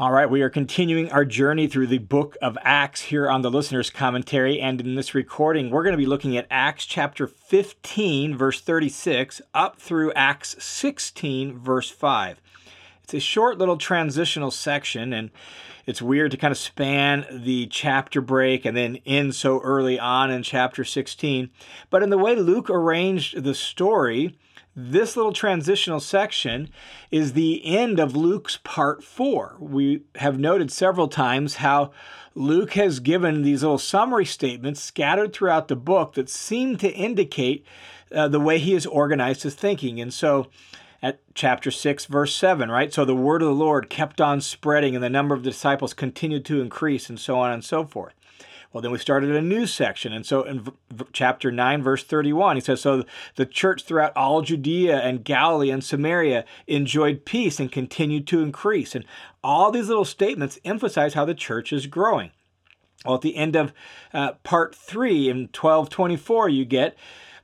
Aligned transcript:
All 0.00 0.12
right, 0.12 0.30
we 0.30 0.40
are 0.40 0.48
continuing 0.48 1.12
our 1.12 1.26
journey 1.26 1.66
through 1.66 1.88
the 1.88 1.98
book 1.98 2.34
of 2.40 2.56
Acts 2.62 3.02
here 3.02 3.28
on 3.28 3.42
the 3.42 3.50
listener's 3.50 3.90
commentary. 3.90 4.58
And 4.58 4.80
in 4.80 4.94
this 4.94 5.14
recording, 5.14 5.68
we're 5.68 5.82
going 5.82 5.92
to 5.92 5.98
be 5.98 6.06
looking 6.06 6.38
at 6.38 6.46
Acts 6.50 6.86
chapter 6.86 7.26
15, 7.26 8.34
verse 8.34 8.62
36, 8.62 9.42
up 9.52 9.78
through 9.78 10.10
Acts 10.14 10.56
16, 10.58 11.58
verse 11.58 11.90
5. 11.90 12.40
It's 13.04 13.12
a 13.12 13.20
short 13.20 13.58
little 13.58 13.76
transitional 13.76 14.50
section, 14.50 15.12
and 15.12 15.30
it's 15.84 16.00
weird 16.00 16.30
to 16.30 16.38
kind 16.38 16.52
of 16.52 16.56
span 16.56 17.26
the 17.30 17.66
chapter 17.66 18.22
break 18.22 18.64
and 18.64 18.74
then 18.74 19.00
end 19.04 19.34
so 19.34 19.60
early 19.60 20.00
on 20.00 20.30
in 20.30 20.42
chapter 20.42 20.82
16. 20.82 21.50
But 21.90 22.02
in 22.02 22.08
the 22.08 22.16
way 22.16 22.34
Luke 22.36 22.70
arranged 22.70 23.42
the 23.42 23.54
story, 23.54 24.38
this 24.88 25.16
little 25.16 25.32
transitional 25.32 26.00
section 26.00 26.70
is 27.10 27.32
the 27.32 27.64
end 27.64 27.98
of 27.98 28.16
Luke's 28.16 28.58
part 28.62 29.02
four. 29.04 29.56
We 29.58 30.02
have 30.16 30.38
noted 30.38 30.72
several 30.72 31.08
times 31.08 31.56
how 31.56 31.90
Luke 32.34 32.72
has 32.74 33.00
given 33.00 33.42
these 33.42 33.62
little 33.62 33.78
summary 33.78 34.24
statements 34.24 34.80
scattered 34.80 35.32
throughout 35.32 35.68
the 35.68 35.76
book 35.76 36.14
that 36.14 36.30
seem 36.30 36.76
to 36.78 36.90
indicate 36.90 37.66
uh, 38.14 38.28
the 38.28 38.40
way 38.40 38.58
he 38.58 38.72
has 38.72 38.86
organized 38.86 39.42
his 39.42 39.54
thinking. 39.54 40.00
And 40.00 40.12
so, 40.12 40.48
at 41.02 41.20
chapter 41.34 41.70
6, 41.70 42.06
verse 42.06 42.34
7, 42.34 42.70
right? 42.70 42.92
So 42.92 43.04
the 43.04 43.14
word 43.14 43.42
of 43.42 43.48
the 43.48 43.54
Lord 43.54 43.88
kept 43.88 44.20
on 44.20 44.40
spreading, 44.40 44.94
and 44.94 45.02
the 45.02 45.08
number 45.08 45.34
of 45.34 45.42
the 45.42 45.50
disciples 45.50 45.94
continued 45.94 46.44
to 46.46 46.60
increase, 46.60 47.08
and 47.08 47.18
so 47.18 47.38
on 47.38 47.52
and 47.52 47.64
so 47.64 47.84
forth. 47.84 48.14
Well, 48.72 48.82
then 48.82 48.92
we 48.92 48.98
started 48.98 49.34
a 49.34 49.42
new 49.42 49.66
section. 49.66 50.12
And 50.12 50.24
so 50.24 50.42
in 50.44 50.60
v- 50.60 51.04
chapter 51.12 51.50
9, 51.50 51.82
verse 51.82 52.04
31, 52.04 52.56
he 52.56 52.60
says, 52.60 52.80
So 52.80 53.04
the 53.34 53.46
church 53.46 53.82
throughout 53.82 54.16
all 54.16 54.42
Judea 54.42 55.00
and 55.00 55.24
Galilee 55.24 55.70
and 55.70 55.82
Samaria 55.82 56.44
enjoyed 56.68 57.24
peace 57.24 57.58
and 57.58 57.72
continued 57.72 58.28
to 58.28 58.42
increase. 58.42 58.94
And 58.94 59.04
all 59.42 59.72
these 59.72 59.88
little 59.88 60.04
statements 60.04 60.60
emphasize 60.64 61.14
how 61.14 61.24
the 61.24 61.34
church 61.34 61.72
is 61.72 61.86
growing. 61.86 62.30
Well, 63.04 63.16
at 63.16 63.22
the 63.22 63.36
end 63.36 63.56
of 63.56 63.72
uh, 64.12 64.32
part 64.44 64.74
3 64.74 65.28
in 65.28 65.38
1224, 65.48 66.48
you 66.50 66.64
get, 66.64 66.96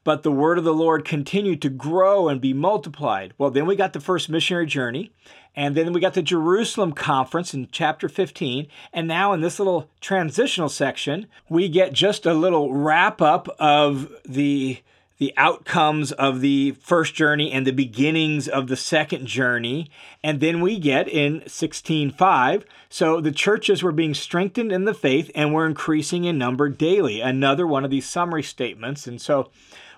but 0.04 0.22
the 0.22 0.30
word 0.30 0.58
of 0.58 0.64
the 0.64 0.74
Lord 0.74 1.04
continued 1.04 1.60
to 1.62 1.70
grow 1.70 2.28
and 2.28 2.40
be 2.40 2.52
multiplied. 2.52 3.32
Well, 3.38 3.50
then 3.50 3.66
we 3.66 3.74
got 3.74 3.92
the 3.94 4.00
first 4.00 4.28
missionary 4.28 4.66
journey. 4.66 5.12
And 5.56 5.74
then 5.74 5.92
we 5.92 6.00
got 6.00 6.14
the 6.14 6.22
Jerusalem 6.22 6.92
conference 6.92 7.54
in 7.54 7.68
chapter 7.72 8.08
15. 8.08 8.66
And 8.92 9.08
now 9.08 9.32
in 9.32 9.40
this 9.40 9.58
little 9.58 9.88
transitional 10.00 10.68
section, 10.68 11.26
we 11.48 11.68
get 11.68 11.94
just 11.94 12.26
a 12.26 12.34
little 12.34 12.74
wrap 12.74 13.22
up 13.22 13.48
of 13.58 14.12
the 14.24 14.80
the 15.18 15.32
outcomes 15.36 16.12
of 16.12 16.40
the 16.40 16.72
first 16.72 17.14
journey 17.14 17.50
and 17.50 17.66
the 17.66 17.72
beginnings 17.72 18.48
of 18.48 18.66
the 18.66 18.76
second 18.76 19.26
journey. 19.26 19.90
And 20.22 20.40
then 20.40 20.60
we 20.60 20.78
get 20.78 21.08
in 21.08 21.42
16:5, 21.46 22.64
so 22.88 23.20
the 23.20 23.32
churches 23.32 23.82
were 23.82 23.92
being 23.92 24.12
strengthened 24.12 24.72
in 24.72 24.84
the 24.84 24.94
faith 24.94 25.30
and 25.34 25.54
were 25.54 25.66
increasing 25.66 26.24
in 26.24 26.36
number 26.36 26.68
daily. 26.68 27.20
Another 27.20 27.66
one 27.66 27.84
of 27.84 27.90
these 27.90 28.06
summary 28.06 28.42
statements. 28.42 29.06
And 29.06 29.20
so 29.20 29.50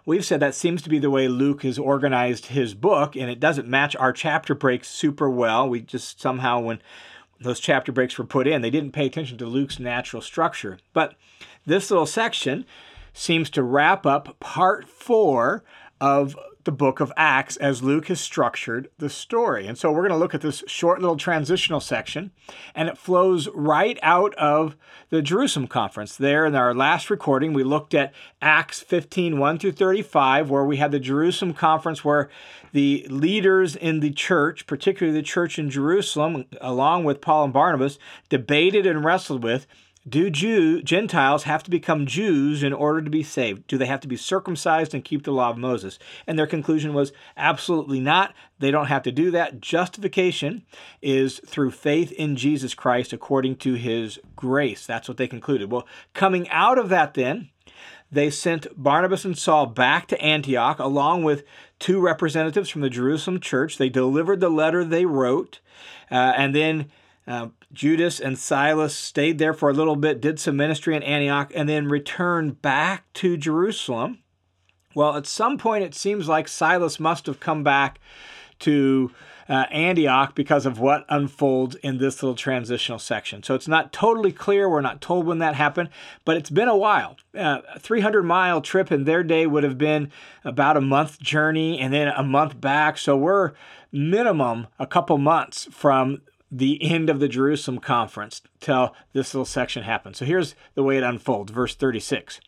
We've 0.09 0.25
said 0.25 0.41
that 0.41 0.55
seems 0.55 0.81
to 0.81 0.89
be 0.89 0.99
the 0.99 1.11
way 1.11 1.29
Luke 1.29 1.65
has 1.65 1.79
organized 1.79 2.47
his 2.47 2.73
book, 2.73 3.15
and 3.15 3.31
it 3.31 3.39
doesn't 3.39 3.69
match 3.69 3.95
our 3.95 4.11
chapter 4.11 4.55
breaks 4.55 4.89
super 4.89 5.29
well. 5.29 5.69
We 5.69 5.83
just 5.83 6.19
somehow, 6.19 6.61
when 6.61 6.81
those 7.39 7.61
chapter 7.61 7.93
breaks 7.93 8.17
were 8.17 8.25
put 8.25 8.47
in, 8.47 8.63
they 8.63 8.71
didn't 8.71 8.93
pay 8.93 9.05
attention 9.05 9.37
to 9.37 9.45
Luke's 9.45 9.79
natural 9.79 10.23
structure. 10.23 10.79
But 10.95 11.17
this 11.67 11.91
little 11.91 12.07
section 12.07 12.65
seems 13.13 13.51
to 13.51 13.63
wrap 13.63 14.07
up 14.07 14.41
part 14.41 14.89
four 14.89 15.63
of 16.01 16.35
the 16.69 16.73
book 16.73 17.01
of 17.01 17.11
Acts 17.17 17.57
as 17.57 17.83
Luke 17.83 18.09
has 18.09 18.21
structured 18.21 18.91
the 18.99 19.09
story. 19.09 19.67
And 19.67 19.79
so 19.79 19.91
we're 19.91 20.07
going 20.07 20.11
to 20.11 20.19
look 20.19 20.35
at 20.35 20.43
this 20.43 20.63
short 20.67 21.01
little 21.01 21.17
transitional 21.17 21.81
section, 21.81 22.31
and 22.75 22.91
it 22.91 22.99
flows 22.99 23.49
right 23.55 23.99
out 24.03 24.35
of 24.35 24.77
the 25.09 25.23
Jerusalem 25.23 25.67
conference. 25.67 26.15
There 26.15 26.45
in 26.45 26.55
our 26.55 26.75
last 26.75 27.09
recording, 27.09 27.55
we 27.55 27.65
looked 27.65 27.95
at 27.95 28.13
Acts 28.43 28.81
15 28.81 29.39
1 29.39 29.59
through 29.59 29.73
35, 29.73 30.51
where 30.51 30.63
we 30.63 30.77
had 30.77 30.91
the 30.91 31.01
Jerusalem 31.01 31.55
conference 31.55 32.05
where 32.05 32.29
the 32.73 33.07
leaders 33.09 33.75
in 33.75 34.01
the 34.01 34.11
church, 34.11 34.67
particularly 34.67 35.19
the 35.19 35.25
church 35.25 35.59
in 35.59 35.71
Jerusalem, 35.71 36.45
along 36.61 37.05
with 37.05 37.23
Paul 37.23 37.45
and 37.45 37.53
Barnabas, 37.55 37.99
debated 38.29 38.87
and 38.87 39.03
wrestled 39.03 39.43
with 39.43 39.67
do 40.09 40.31
Jew, 40.31 40.83
Gentiles 40.83 41.45
have 41.45 41.63
to 41.65 41.71
become 41.71 42.07
Jews 42.07 42.63
in 42.63 42.73
order 42.73 43.03
to 43.03 43.11
be 43.11 43.23
saved? 43.23 43.67
Do 43.67 43.79
they 43.79 43.87
have 43.87 44.01
to 44.01 44.09
be 44.09 44.17
circumcised 44.17 44.95
and 44.95 45.05
keep 45.05 45.25
the 45.25 45.33
law 45.33 45.51
of 45.51 45.59
Moses? 45.59 45.99
And 46.27 46.39
their 46.39 46.47
conclusion 46.47 46.95
was 46.95 47.13
absolutely 47.37 48.01
not. 48.01 48.35
They 48.59 48.71
don't 48.71 48.87
have 48.87 49.03
to 49.05 49.13
do 49.13 49.31
that. 49.33 49.61
Justification 49.61 50.65
is 51.03 51.41
through 51.47 51.73
faith 51.73 52.13
in 52.13 52.37
Jesus 52.37 52.75
Christ 52.75 53.13
according 53.13 53.57
to 53.57 53.75
his 53.75 54.19
grace. 54.37 54.87
That's 54.87 55.09
what 55.09 55.17
they 55.17 55.29
concluded. 55.29 55.71
Well, 55.71 55.87
coming 56.15 56.49
out 56.51 56.79
of 56.79 56.89
that, 56.89 57.15
then, 57.15 57.51
they 58.11 58.31
sent 58.31 58.67
Barnabas 58.77 59.25
and 59.25 59.37
Saul 59.37 59.67
back 59.67 60.07
to 60.09 60.21
Antioch 60.21 60.79
along 60.79 61.25
with 61.25 61.45
two 61.79 62.01
representatives 62.01 62.71
from 62.71 62.81
the 62.81 62.91
Jerusalem 62.91 63.41
church. 63.41 63.77
They 63.77 63.91
delivered 63.91 64.41
the 64.41 64.49
letter 64.49 64.83
they 64.83 65.05
wrote, 65.05 65.61
uh, 66.11 66.33
and 66.37 66.55
then 66.55 66.91
uh, 67.29 67.49
Judas 67.73 68.19
and 68.19 68.39
Silas 68.39 68.97
stayed 68.97 69.39
there 69.39 69.53
for 69.53 69.69
a 69.69 69.75
little 69.75 69.97
bit, 69.97 70.21
did 70.21 70.41
some 70.41 70.57
ministry 70.57 70.97
in 70.97 71.03
Antioch, 71.03 71.53
and 71.55 71.69
then 71.69 71.87
returned 71.87 72.63
back 72.63 73.13
to 73.15 73.37
Jerusalem. 73.37 74.21
Well, 74.95 75.15
at 75.15 75.27
some 75.27 75.59
point, 75.59 75.85
it 75.85 75.95
seems 75.95 76.27
like 76.27 76.49
Silas 76.49 76.99
must 76.99 77.27
have 77.27 77.39
come 77.39 77.63
back 77.63 78.01
to 78.61 79.13
uh, 79.49 79.67
Antioch 79.71 80.35
because 80.35 80.67
of 80.67 80.81
what 80.81 81.05
unfolds 81.09 81.77
in 81.77 81.99
this 81.99 82.23
little 82.23 82.35
transitional 82.35 82.99
section. 82.99 83.43
So 83.43 83.55
it's 83.55 83.69
not 83.69 83.93
totally 83.93 84.33
clear. 84.33 84.69
We're 84.69 84.81
not 84.81 85.01
told 85.01 85.27
when 85.27 85.39
that 85.39 85.55
happened, 85.55 85.91
but 86.25 86.37
it's 86.37 86.51
been 86.51 86.69
a 86.69 86.77
while. 86.77 87.17
Uh, 87.37 87.61
a 87.75 87.79
300 87.79 88.23
mile 88.23 88.61
trip 88.61 88.91
in 88.91 89.05
their 89.05 89.23
day 89.23 89.47
would 89.47 89.65
have 89.65 89.79
been 89.79 90.11
about 90.45 90.77
a 90.77 90.83
month 90.83 91.21
journey 91.21 91.79
and 91.79 91.93
then 91.93 92.09
a 92.09 92.23
month 92.23 92.61
back. 92.61 92.99
So 92.99 93.17
we're 93.17 93.53
minimum 93.93 94.67
a 94.79 94.87
couple 94.87 95.17
months 95.19 95.67
from 95.71 96.21
the 96.51 96.83
end 96.83 97.11
of 97.11 97.21
the 97.21 97.29
Jerusalem 97.29 97.79
conference 97.79 98.43
till 98.61 98.95
this 99.13 99.35
little 99.35 99.45
section 99.45 99.83
happens. 99.83 100.19
So 100.19 100.25
here's 100.25 100.55
the 100.75 100.83
way 100.83 100.97
it 100.97 101.03
unfolds, 101.03 101.53
verse 101.53 101.75
36. 101.75 102.41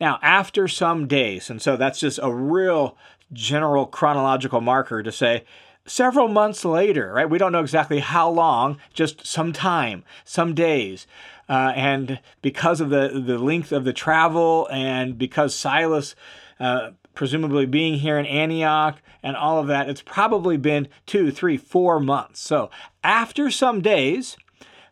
Now, 0.00 0.18
after 0.22 0.68
some 0.68 1.06
days, 1.06 1.50
and 1.50 1.60
so 1.60 1.76
that's 1.76 2.00
just 2.00 2.18
a 2.22 2.32
real 2.32 2.96
general 3.32 3.86
chronological 3.86 4.60
marker 4.60 5.02
to 5.02 5.12
say 5.12 5.44
several 5.86 6.28
months 6.28 6.64
later, 6.64 7.12
right? 7.12 7.28
We 7.28 7.38
don't 7.38 7.52
know 7.52 7.60
exactly 7.60 8.00
how 8.00 8.30
long, 8.30 8.78
just 8.92 9.26
some 9.26 9.52
time, 9.52 10.04
some 10.24 10.54
days. 10.54 11.06
Uh, 11.48 11.72
and 11.74 12.20
because 12.40 12.80
of 12.80 12.90
the, 12.90 13.08
the 13.08 13.38
length 13.38 13.72
of 13.72 13.84
the 13.84 13.92
travel 13.92 14.68
and 14.70 15.18
because 15.18 15.54
Silas 15.54 16.14
uh, 16.60 16.90
presumably 17.14 17.66
being 17.66 17.94
here 17.94 18.18
in 18.18 18.26
Antioch 18.26 18.98
and 19.22 19.36
all 19.36 19.58
of 19.58 19.66
that, 19.68 19.88
it's 19.88 20.02
probably 20.02 20.56
been 20.56 20.88
two, 21.06 21.30
three, 21.30 21.56
four 21.56 22.00
months. 22.00 22.40
So 22.40 22.70
after 23.04 23.50
some 23.50 23.80
days, 23.80 24.36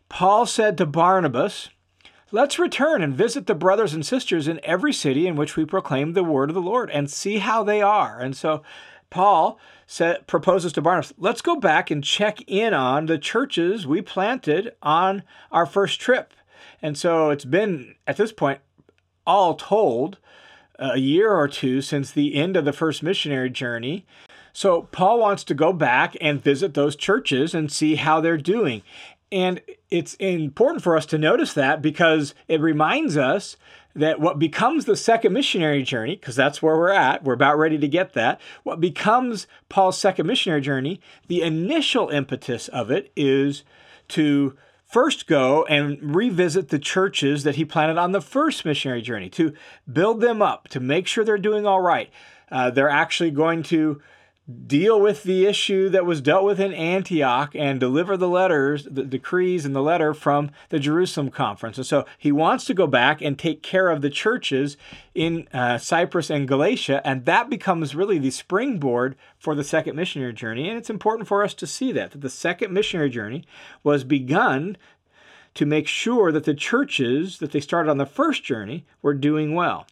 Paul 0.09 0.45
said 0.45 0.77
to 0.77 0.85
Barnabas, 0.85 1.69
Let's 2.33 2.57
return 2.57 3.01
and 3.01 3.13
visit 3.13 3.45
the 3.45 3.55
brothers 3.55 3.93
and 3.93 4.05
sisters 4.05 4.47
in 4.47 4.61
every 4.63 4.93
city 4.93 5.27
in 5.27 5.35
which 5.35 5.57
we 5.57 5.65
proclaim 5.65 6.13
the 6.13 6.23
word 6.23 6.49
of 6.49 6.53
the 6.53 6.61
Lord 6.61 6.89
and 6.89 7.11
see 7.11 7.39
how 7.39 7.61
they 7.61 7.81
are. 7.81 8.21
And 8.21 8.37
so 8.37 8.63
Paul 9.09 9.59
said, 9.85 10.27
proposes 10.27 10.71
to 10.73 10.81
Barnabas, 10.81 11.13
let's 11.17 11.41
go 11.41 11.57
back 11.57 11.91
and 11.91 12.01
check 12.01 12.39
in 12.47 12.73
on 12.73 13.07
the 13.07 13.17
churches 13.17 13.85
we 13.85 14.01
planted 14.01 14.73
on 14.81 15.23
our 15.51 15.65
first 15.65 15.99
trip. 15.99 16.33
And 16.81 16.97
so 16.97 17.29
it's 17.31 17.43
been, 17.43 17.95
at 18.07 18.15
this 18.15 18.31
point, 18.31 18.61
all 19.27 19.55
told, 19.55 20.17
a 20.81 20.97
year 20.97 21.31
or 21.31 21.47
two 21.47 21.81
since 21.81 22.11
the 22.11 22.35
end 22.35 22.57
of 22.57 22.65
the 22.65 22.73
first 22.73 23.03
missionary 23.03 23.49
journey. 23.49 24.05
So 24.51 24.83
Paul 24.91 25.19
wants 25.19 25.43
to 25.45 25.53
go 25.53 25.71
back 25.71 26.17
and 26.19 26.43
visit 26.43 26.73
those 26.73 26.95
churches 26.95 27.53
and 27.53 27.71
see 27.71 27.95
how 27.95 28.19
they're 28.19 28.37
doing. 28.37 28.81
And 29.31 29.61
it's 29.89 30.15
important 30.15 30.83
for 30.83 30.97
us 30.97 31.05
to 31.07 31.17
notice 31.17 31.53
that 31.53 31.81
because 31.81 32.33
it 32.49 32.59
reminds 32.59 33.15
us 33.15 33.55
that 33.95 34.19
what 34.19 34.39
becomes 34.39 34.85
the 34.85 34.95
second 34.97 35.33
missionary 35.33 35.83
journey, 35.83 36.15
because 36.15 36.35
that's 36.35 36.61
where 36.61 36.75
we're 36.75 36.89
at, 36.89 37.23
we're 37.23 37.33
about 37.33 37.57
ready 37.57 37.77
to 37.77 37.87
get 37.87 38.13
that. 38.13 38.41
What 38.63 38.81
becomes 38.81 39.47
Paul's 39.69 39.97
second 39.97 40.27
missionary 40.27 40.61
journey, 40.61 40.99
the 41.27 41.41
initial 41.41 42.09
impetus 42.09 42.67
of 42.69 42.91
it 42.91 43.11
is 43.15 43.63
to 44.09 44.57
first 44.91 45.25
go 45.25 45.63
and 45.65 46.15
revisit 46.15 46.67
the 46.67 46.79
churches 46.79 47.43
that 47.43 47.55
he 47.55 47.63
planted 47.63 47.97
on 47.97 48.11
the 48.11 48.21
first 48.21 48.65
missionary 48.65 49.01
journey 49.01 49.29
to 49.29 49.53
build 49.91 50.19
them 50.19 50.41
up, 50.41 50.67
to 50.67 50.79
make 50.79 51.07
sure 51.07 51.23
they're 51.23 51.37
doing 51.37 51.65
all 51.65 51.81
right. 51.81 52.09
Uh, 52.51 52.69
they're 52.69 52.89
actually 52.89 53.31
going 53.31 53.63
to 53.63 54.01
deal 54.67 54.99
with 54.99 55.23
the 55.23 55.45
issue 55.45 55.89
that 55.89 56.05
was 56.05 56.21
dealt 56.21 56.43
with 56.43 56.59
in 56.59 56.73
Antioch 56.73 57.55
and 57.55 57.79
deliver 57.79 58.15
the 58.17 58.27
letters, 58.27 58.85
the 58.89 59.03
decrees 59.03 59.65
and 59.65 59.75
the 59.75 59.81
letter 59.81 60.13
from 60.13 60.51
the 60.69 60.79
Jerusalem 60.79 61.29
conference. 61.29 61.77
And 61.77 61.85
so 61.85 62.05
he 62.17 62.31
wants 62.31 62.65
to 62.65 62.73
go 62.73 62.87
back 62.87 63.21
and 63.21 63.37
take 63.37 63.63
care 63.63 63.89
of 63.89 64.01
the 64.01 64.09
churches 64.09 64.77
in 65.13 65.47
uh, 65.53 65.77
Cyprus 65.77 66.29
and 66.29 66.47
Galatia, 66.47 67.01
and 67.05 67.25
that 67.25 67.49
becomes 67.49 67.95
really 67.95 68.17
the 68.17 68.31
springboard 68.31 69.15
for 69.37 69.55
the 69.55 69.63
second 69.63 69.95
missionary 69.95 70.33
journey. 70.33 70.69
And 70.69 70.77
it's 70.77 70.89
important 70.89 71.27
for 71.27 71.43
us 71.43 71.53
to 71.55 71.67
see 71.67 71.91
that, 71.91 72.11
that 72.11 72.21
the 72.21 72.29
second 72.29 72.73
missionary 72.73 73.09
journey 73.09 73.43
was 73.83 74.03
begun 74.03 74.77
to 75.53 75.65
make 75.65 75.87
sure 75.87 76.31
that 76.31 76.45
the 76.45 76.53
churches 76.53 77.39
that 77.39 77.51
they 77.51 77.59
started 77.59 77.89
on 77.89 77.97
the 77.97 78.05
first 78.05 78.43
journey 78.43 78.85
were 79.01 79.13
doing 79.13 79.53
well. 79.53 79.85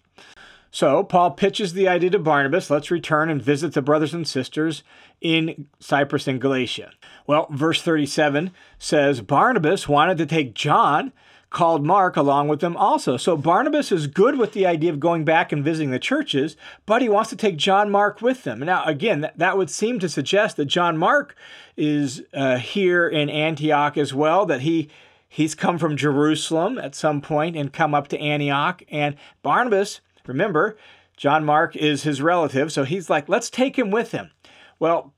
So 0.71 1.03
Paul 1.03 1.31
pitches 1.31 1.73
the 1.73 1.87
idea 1.87 2.11
to 2.11 2.19
Barnabas 2.19 2.69
let's 2.69 2.91
return 2.91 3.29
and 3.29 3.41
visit 3.41 3.73
the 3.73 3.81
brothers 3.81 4.13
and 4.13 4.27
sisters 4.27 4.83
in 5.21 5.67
Cyprus 5.79 6.27
and 6.27 6.39
Galatia. 6.39 6.91
Well, 7.25 7.47
verse 7.49 7.81
37 7.81 8.51
says 8.77 9.21
Barnabas 9.21 9.89
wanted 9.89 10.17
to 10.19 10.25
take 10.25 10.53
John, 10.53 11.11
called 11.49 11.83
Mark, 11.83 12.15
along 12.15 12.47
with 12.47 12.59
them 12.59 12.77
also. 12.77 13.17
So 13.17 13.35
Barnabas 13.35 13.91
is 13.91 14.07
good 14.07 14.37
with 14.37 14.53
the 14.53 14.65
idea 14.65 14.91
of 14.91 14.99
going 14.99 15.25
back 15.25 15.51
and 15.51 15.63
visiting 15.63 15.91
the 15.91 15.99
churches, 15.99 16.55
but 16.85 17.01
he 17.01 17.09
wants 17.09 17.29
to 17.31 17.35
take 17.35 17.57
John 17.57 17.89
Mark 17.89 18.21
with 18.21 18.43
them. 18.43 18.59
Now, 18.59 18.83
again, 18.85 19.29
that, 19.35 19.57
would 19.57 19.69
seem 19.69 19.99
to 19.99 20.09
suggest 20.09 20.57
that 20.57 20.65
John 20.65 20.97
Mark 20.97 21.35
is 21.75 22.23
uh, 22.33 22.57
here 22.57 23.07
in 23.07 23.29
Antioch 23.29 23.97
as 23.97 24.13
well, 24.13 24.45
that 24.45 24.61
he 24.61 24.89
he's 25.27 25.55
come 25.55 25.77
from 25.77 25.97
Jerusalem 25.97 26.77
at 26.77 26.95
some 26.95 27.21
point 27.21 27.55
and 27.55 27.73
come 27.73 27.93
up 27.93 28.07
to 28.09 28.19
Antioch. 28.19 28.83
And 28.89 29.15
Barnabas 29.41 30.01
Remember, 30.29 30.77
John 31.17 31.43
Mark 31.43 31.75
is 31.75 32.03
his 32.03 32.21
relative, 32.21 32.71
so 32.71 32.85
he's 32.85 33.09
like, 33.09 33.27
let's 33.27 33.49
take 33.49 33.77
him 33.77 33.91
with 33.91 34.11
him. 34.11 34.31
Well, 34.79 35.13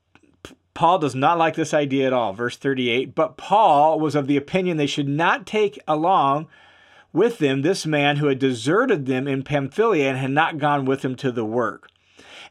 Paul 0.74 0.98
does 0.98 1.14
not 1.14 1.38
like 1.38 1.54
this 1.54 1.74
idea 1.74 2.06
at 2.06 2.12
all. 2.12 2.32
Verse 2.32 2.56
38 2.56 3.14
But 3.14 3.36
Paul 3.36 4.00
was 4.00 4.14
of 4.14 4.26
the 4.26 4.36
opinion 4.36 4.76
they 4.76 4.86
should 4.86 5.08
not 5.08 5.46
take 5.46 5.78
along 5.86 6.48
with 7.12 7.38
them 7.38 7.62
this 7.62 7.84
man 7.84 8.16
who 8.16 8.28
had 8.28 8.38
deserted 8.38 9.06
them 9.06 9.28
in 9.28 9.42
Pamphylia 9.42 10.08
and 10.08 10.18
had 10.18 10.30
not 10.30 10.58
gone 10.58 10.84
with 10.84 11.02
them 11.02 11.14
to 11.16 11.30
the 11.30 11.44
work. 11.44 11.88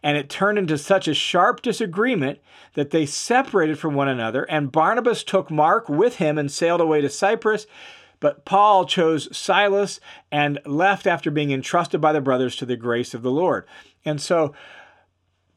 And 0.03 0.17
it 0.17 0.29
turned 0.29 0.57
into 0.57 0.77
such 0.77 1.07
a 1.07 1.13
sharp 1.13 1.61
disagreement 1.61 2.39
that 2.73 2.91
they 2.91 3.05
separated 3.05 3.77
from 3.77 3.93
one 3.95 4.07
another, 4.07 4.43
and 4.43 4.71
Barnabas 4.71 5.23
took 5.23 5.51
Mark 5.51 5.89
with 5.89 6.17
him 6.17 6.37
and 6.37 6.51
sailed 6.51 6.81
away 6.81 7.01
to 7.01 7.09
Cyprus. 7.09 7.67
But 8.21 8.45
Paul 8.45 8.85
chose 8.85 9.35
Silas 9.35 9.99
and 10.31 10.59
left 10.65 11.05
after 11.05 11.29
being 11.29 11.51
entrusted 11.51 11.99
by 11.99 12.13
the 12.13 12.21
brothers 12.21 12.55
to 12.57 12.65
the 12.65 12.77
grace 12.77 13.13
of 13.13 13.23
the 13.23 13.31
Lord. 13.31 13.65
And 14.05 14.21
so 14.21 14.53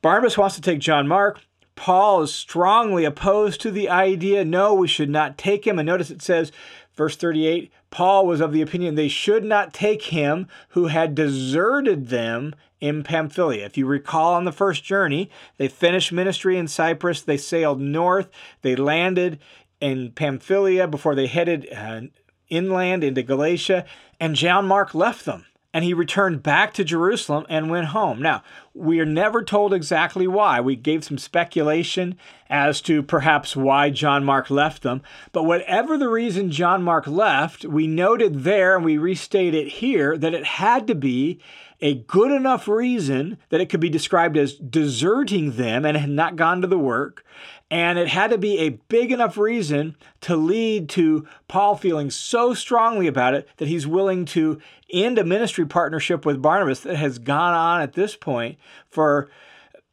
Barnabas 0.02 0.37
wants 0.37 0.56
to 0.56 0.61
take 0.61 0.81
John 0.81 1.06
Mark. 1.06 1.40
Paul 1.76 2.22
is 2.22 2.34
strongly 2.34 3.05
opposed 3.05 3.61
to 3.61 3.70
the 3.70 3.88
idea. 3.88 4.44
No, 4.44 4.75
we 4.75 4.88
should 4.88 5.11
not 5.11 5.38
take 5.38 5.66
him. 5.66 5.78
And 5.78 5.87
notice 5.87 6.11
it 6.11 6.22
says, 6.22 6.50
verse 6.94 7.16
38 7.16 7.70
Paul 7.90 8.26
was 8.26 8.40
of 8.40 8.52
the 8.52 8.62
opinion 8.62 8.96
they 8.96 9.08
should 9.08 9.44
not 9.44 9.72
take 9.72 10.02
him 10.06 10.49
who 10.70 10.87
had 10.87 11.14
deserted 11.14 12.08
them 12.08 12.55
in 12.81 13.02
Pamphylia. 13.02 13.64
If 13.64 13.76
you 13.76 13.87
recall 13.87 14.34
on 14.34 14.44
the 14.44 14.52
first 14.52 14.82
journey, 14.84 15.31
they 15.58 15.69
finished 15.69 16.12
ministry 16.12 16.58
in 16.58 16.66
Cyprus, 16.66 17.22
they 17.22 17.37
sailed 17.37 17.81
north, 17.81 18.31
they 18.62 18.75
landed 18.75 19.38
in 19.81 20.12
Pamphylia 20.12 20.88
before 20.88 21.14
they 21.14 21.26
headed 21.26 21.69
uh, 21.72 22.02
inland 22.49 23.05
into 23.05 23.23
Galatia, 23.23 23.85
and 24.20 24.37
John 24.37 24.67
Mark 24.67 24.94
left 24.94 25.25
them 25.25 25.44
and 25.75 25.85
he 25.85 25.93
returned 25.93 26.41
back 26.41 26.73
to 26.73 26.85
Jerusalem 26.85 27.44
and 27.49 27.69
went 27.69 27.88
home. 27.88 28.23
Now, 28.23 28.44
we 28.73 29.00
are 29.00 29.05
never 29.05 29.43
told 29.43 29.75
exactly 29.75 30.29
why. 30.29 30.61
We 30.61 30.76
gave 30.76 31.02
some 31.02 31.19
speculation 31.19 32.17
as 32.49 32.81
to 32.82 33.02
perhaps 33.02 33.56
why 33.56 33.91
John 33.91 34.25
Mark 34.25 34.50
left 34.50 34.85
them, 34.85 35.02
but 35.32 35.43
whatever 35.43 35.99
the 35.99 36.08
reason 36.08 36.52
John 36.52 36.85
Mark 36.85 37.08
left, 37.08 37.64
we 37.64 37.88
noted 37.88 38.44
there 38.44 38.76
and 38.76 38.85
we 38.85 38.97
restate 38.97 39.52
it 39.52 39.67
here 39.67 40.17
that 40.17 40.32
it 40.32 40.44
had 40.44 40.87
to 40.87 40.94
be 40.94 41.40
a 41.81 41.94
good 41.94 42.31
enough 42.31 42.69
reason 42.69 43.37
that 43.49 43.61
it 43.61 43.69
could 43.69 43.81
be 43.81 43.90
described 43.90 44.37
as 44.37 44.55
deserting 44.55 45.52
them 45.52 45.85
and 45.85 45.97
had 45.97 46.08
not 46.08 46.37
gone 46.37 46.61
to 46.61 46.69
the 46.69 46.79
work, 46.79 47.25
and 47.70 47.99
it 47.99 48.08
had 48.08 48.31
to 48.31 48.38
be 48.38 48.58
a 48.58 48.70
big 48.88 49.11
enough 49.11 49.37
reason 49.37 49.96
to 50.20 50.37
lead 50.37 50.88
to 50.90 51.26
Paul 51.49 51.76
feeling 51.76 52.11
so 52.11 52.55
strongly 52.55 53.06
about 53.06 53.34
it 53.34 53.49
that 53.56 53.69
he's 53.69 53.87
willing 53.87 54.25
to 54.26 54.61
end 54.93 55.19
a 55.19 55.25
ministry 55.25 55.66
partnership 55.66 56.25
with 56.26 56.43
Barnabas 56.43 56.81
that 56.81 56.96
has 56.96 57.19
gone 57.19 57.55
on 57.55 57.81
at 57.81 57.94
this 57.94 58.16
point 58.16 58.58
for 58.88 59.28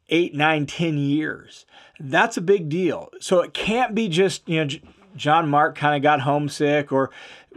eight, 0.08 0.34
nine, 0.34 0.66
ten 0.66 0.98
years. 0.98 1.64
That's 1.98 2.36
a 2.36 2.42
big 2.42 2.68
deal. 2.68 3.10
So 3.20 3.40
it 3.40 3.54
can't 3.54 3.94
be 3.94 4.08
just, 4.08 4.48
you 4.48 4.64
know, 4.64 4.70
John 5.16 5.48
Mark 5.48 5.76
kind 5.76 5.96
of 5.96 6.02
got 6.02 6.20
homesick 6.20 6.92
or 6.92 7.10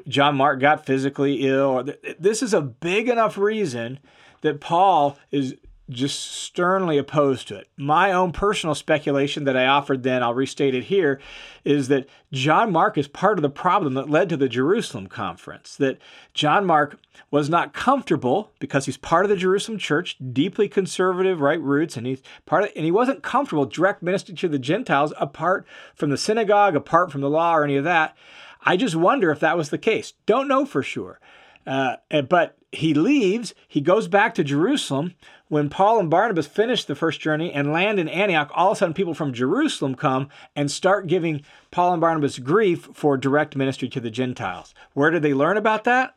John 0.08 0.36
Mark 0.36 0.60
got 0.60 0.86
physically 0.86 1.48
ill. 1.48 1.88
This 2.20 2.42
is 2.42 2.54
a 2.54 2.62
big 2.62 3.10
enough 3.10 3.38
reason 3.38 4.00
that 4.42 4.62
Paul 4.62 5.18
is 5.32 5.56
just 5.90 6.20
sternly 6.20 6.98
opposed 6.98 7.48
to 7.48 7.56
it. 7.56 7.70
My 7.78 8.12
own 8.12 8.32
personal 8.32 8.74
speculation 8.74 9.44
that 9.44 9.56
I 9.56 9.68
offered 9.68 10.02
then, 10.02 10.24
I'll 10.24 10.34
restate 10.34 10.74
it 10.74 10.86
here, 10.86 11.22
is 11.64 11.90
that 11.90 12.08
John 12.32 12.72
Mark 12.72 12.98
is 12.98 13.08
part 13.08 13.38
of 13.38 13.44
the 13.44 13.50
problem 13.50 13.94
that 13.94 14.10
led 14.10 14.30
to 14.30 14.38
the 14.38 14.50
Jerusalem 14.50 15.08
conference. 15.08 15.76
That 15.76 16.00
John 16.34 16.66
Mark 16.66 16.98
was 17.30 17.50
not 17.50 17.74
comfortable 17.74 18.52
because 18.60 18.86
he's 18.86 18.98
part 18.98 19.26
of 19.26 19.30
the 19.30 19.36
Jerusalem 19.36 19.78
church, 19.78 20.18
deeply 20.34 20.68
conservative, 20.68 21.40
right 21.40 21.62
roots, 21.62 21.98
and 21.98 22.08
he's 22.08 22.24
part 22.46 22.64
of, 22.64 22.72
and 22.76 22.84
he 22.84 22.92
wasn't 22.92 23.22
comfortable 23.22 23.66
direct 23.66 24.02
ministering 24.02 24.38
to 24.38 24.48
the 24.48 24.60
Gentiles 24.60 25.14
apart 25.20 25.68
from 25.94 26.10
the 26.10 26.18
synagogue, 26.18 26.76
apart 26.76 27.12
from 27.12 27.22
the 27.22 27.30
law, 27.30 27.56
or 27.56 27.64
any 27.64 27.76
of 27.76 27.84
that. 27.84 28.18
I 28.64 28.76
just 28.76 28.96
wonder 28.96 29.30
if 29.30 29.40
that 29.42 29.58
was 29.58 29.70
the 29.70 29.78
case. 29.78 30.14
Don't 30.26 30.48
know 30.48 30.66
for 30.66 30.82
sure. 30.82 31.20
Uh, 31.68 31.98
but 32.28 32.58
he 32.72 32.94
leaves, 32.94 33.54
he 33.68 33.82
goes 33.82 34.08
back 34.08 34.36
to 34.36 34.44
Jerusalem. 34.44 35.16
When 35.48 35.70
Paul 35.70 36.00
and 36.00 36.10
Barnabas 36.10 36.48
finish 36.48 36.86
the 36.86 36.96
first 36.96 37.20
journey 37.20 37.54
and 37.54 37.72
land 37.72 38.00
in 38.00 38.10
Antioch, 38.10 38.50
all 38.56 38.72
of 38.72 38.78
a 38.78 38.80
sudden 38.80 38.96
people 38.96 39.14
from 39.14 39.32
Jerusalem 39.32 39.94
come 39.94 40.30
and 40.56 40.72
start 40.72 41.06
giving 41.06 41.44
Paul 41.70 41.94
and 41.94 42.02
Barnabas 42.02 42.40
grief 42.40 42.90
for 42.94 43.16
direct 43.16 43.56
ministry 43.56 43.88
to 43.90 44.00
the 44.00 44.10
Gentiles. 44.10 44.74
Where 44.94 45.12
did 45.12 45.22
they 45.22 45.36
learn 45.36 45.58
about 45.58 45.84
that? 45.84 46.16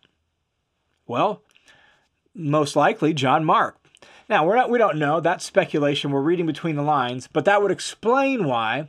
Well, 1.07 1.43
most 2.35 2.75
likely 2.75 3.13
John 3.13 3.45
Mark. 3.45 3.79
Now, 4.31 4.47
we're 4.47 4.57
not, 4.57 4.71
we 4.71 4.79
don't 4.79 4.99
know. 4.99 5.21
That's 5.21 5.45
speculation. 5.45 6.11
We're 6.11 6.21
reading 6.21 6.47
between 6.47 6.77
the 6.77 6.83
lines, 6.83 7.29
but 7.31 7.45
that 7.45 7.61
would 7.61 7.71
explain 7.71 8.45
why 8.45 8.89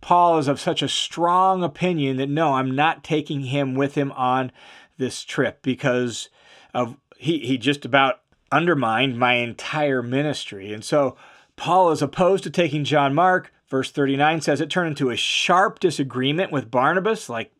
Paul 0.00 0.38
is 0.38 0.48
of 0.48 0.60
such 0.60 0.82
a 0.82 0.88
strong 0.88 1.62
opinion 1.62 2.16
that 2.16 2.28
no, 2.28 2.54
I'm 2.54 2.74
not 2.74 3.04
taking 3.04 3.42
him 3.42 3.74
with 3.74 3.94
him 3.94 4.12
on 4.12 4.52
this 4.98 5.24
trip 5.24 5.62
because 5.62 6.28
of 6.72 6.96
he 7.16 7.40
he 7.40 7.58
just 7.58 7.84
about 7.84 8.20
undermined 8.52 9.18
my 9.18 9.34
entire 9.34 10.02
ministry. 10.02 10.72
And 10.72 10.84
so 10.84 11.16
Paul 11.56 11.90
is 11.90 12.02
opposed 12.02 12.44
to 12.44 12.50
taking 12.50 12.84
John 12.84 13.14
Mark. 13.14 13.52
Verse 13.68 13.90
39 13.90 14.42
says 14.42 14.60
it 14.60 14.70
turned 14.70 14.88
into 14.88 15.10
a 15.10 15.16
sharp 15.16 15.80
disagreement 15.80 16.52
with 16.52 16.70
Barnabas. 16.70 17.28
Like 17.28 17.52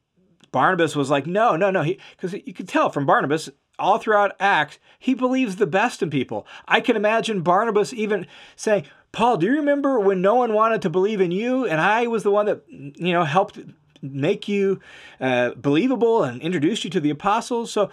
Barnabas 0.52 0.94
was 0.94 1.10
like, 1.10 1.26
no, 1.26 1.56
no, 1.56 1.70
no. 1.70 1.82
Because 1.82 2.32
you 2.32 2.52
could 2.52 2.69
tell 2.69 2.90
from 2.90 3.06
Barnabas 3.06 3.50
all 3.78 3.98
throughout 3.98 4.36
Acts, 4.40 4.78
he 4.98 5.14
believes 5.14 5.56
the 5.56 5.66
best 5.66 6.02
in 6.02 6.10
people. 6.10 6.46
I 6.66 6.81
can 6.81 6.96
imagine 6.96 7.43
Barnabas 7.43 7.93
even 7.93 8.26
saying, 8.55 8.86
Paul, 9.12 9.38
do 9.38 9.46
you 9.46 9.56
remember 9.56 9.98
when 9.98 10.20
no 10.20 10.34
one 10.34 10.52
wanted 10.52 10.82
to 10.82 10.90
believe 10.90 11.20
in 11.20 11.31
you 11.31 11.66
and 11.66 11.81
I 11.81 12.06
was 12.06 12.22
the 12.22 12.31
one 12.31 12.46
that, 12.46 12.62
you 12.69 13.12
know, 13.12 13.24
helped 13.24 13.58
make 14.02 14.46
you 14.46 14.81
uh, 15.20 15.50
believable 15.55 16.22
and 16.22 16.40
introduced 16.43 16.84
you 16.84 16.90
to 16.90 17.00
the 17.00 17.10
apostles? 17.10 17.72
So 17.72 17.90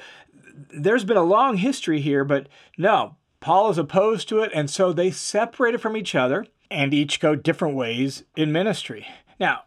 there's 0.54 1.04
been 1.04 1.18
a 1.18 1.24
long 1.24 1.58
history 1.58 2.02
here, 2.02 2.24
but 2.24 2.48
no, 2.78 3.18
Paul 3.40 3.70
is 3.70 3.78
opposed 3.78 4.30
to 4.30 4.40
it, 4.40 4.52
and 4.54 4.70
so 4.70 4.94
they 4.94 5.12
separated 5.12 5.82
from 5.82 5.98
each 5.98 6.16
other 6.16 6.46
and 6.72 6.94
each 6.94 7.20
go 7.20 7.36
different 7.36 7.76
ways 7.76 8.24
in 8.36 8.52
ministry. 8.52 9.08
Now, 9.40 9.64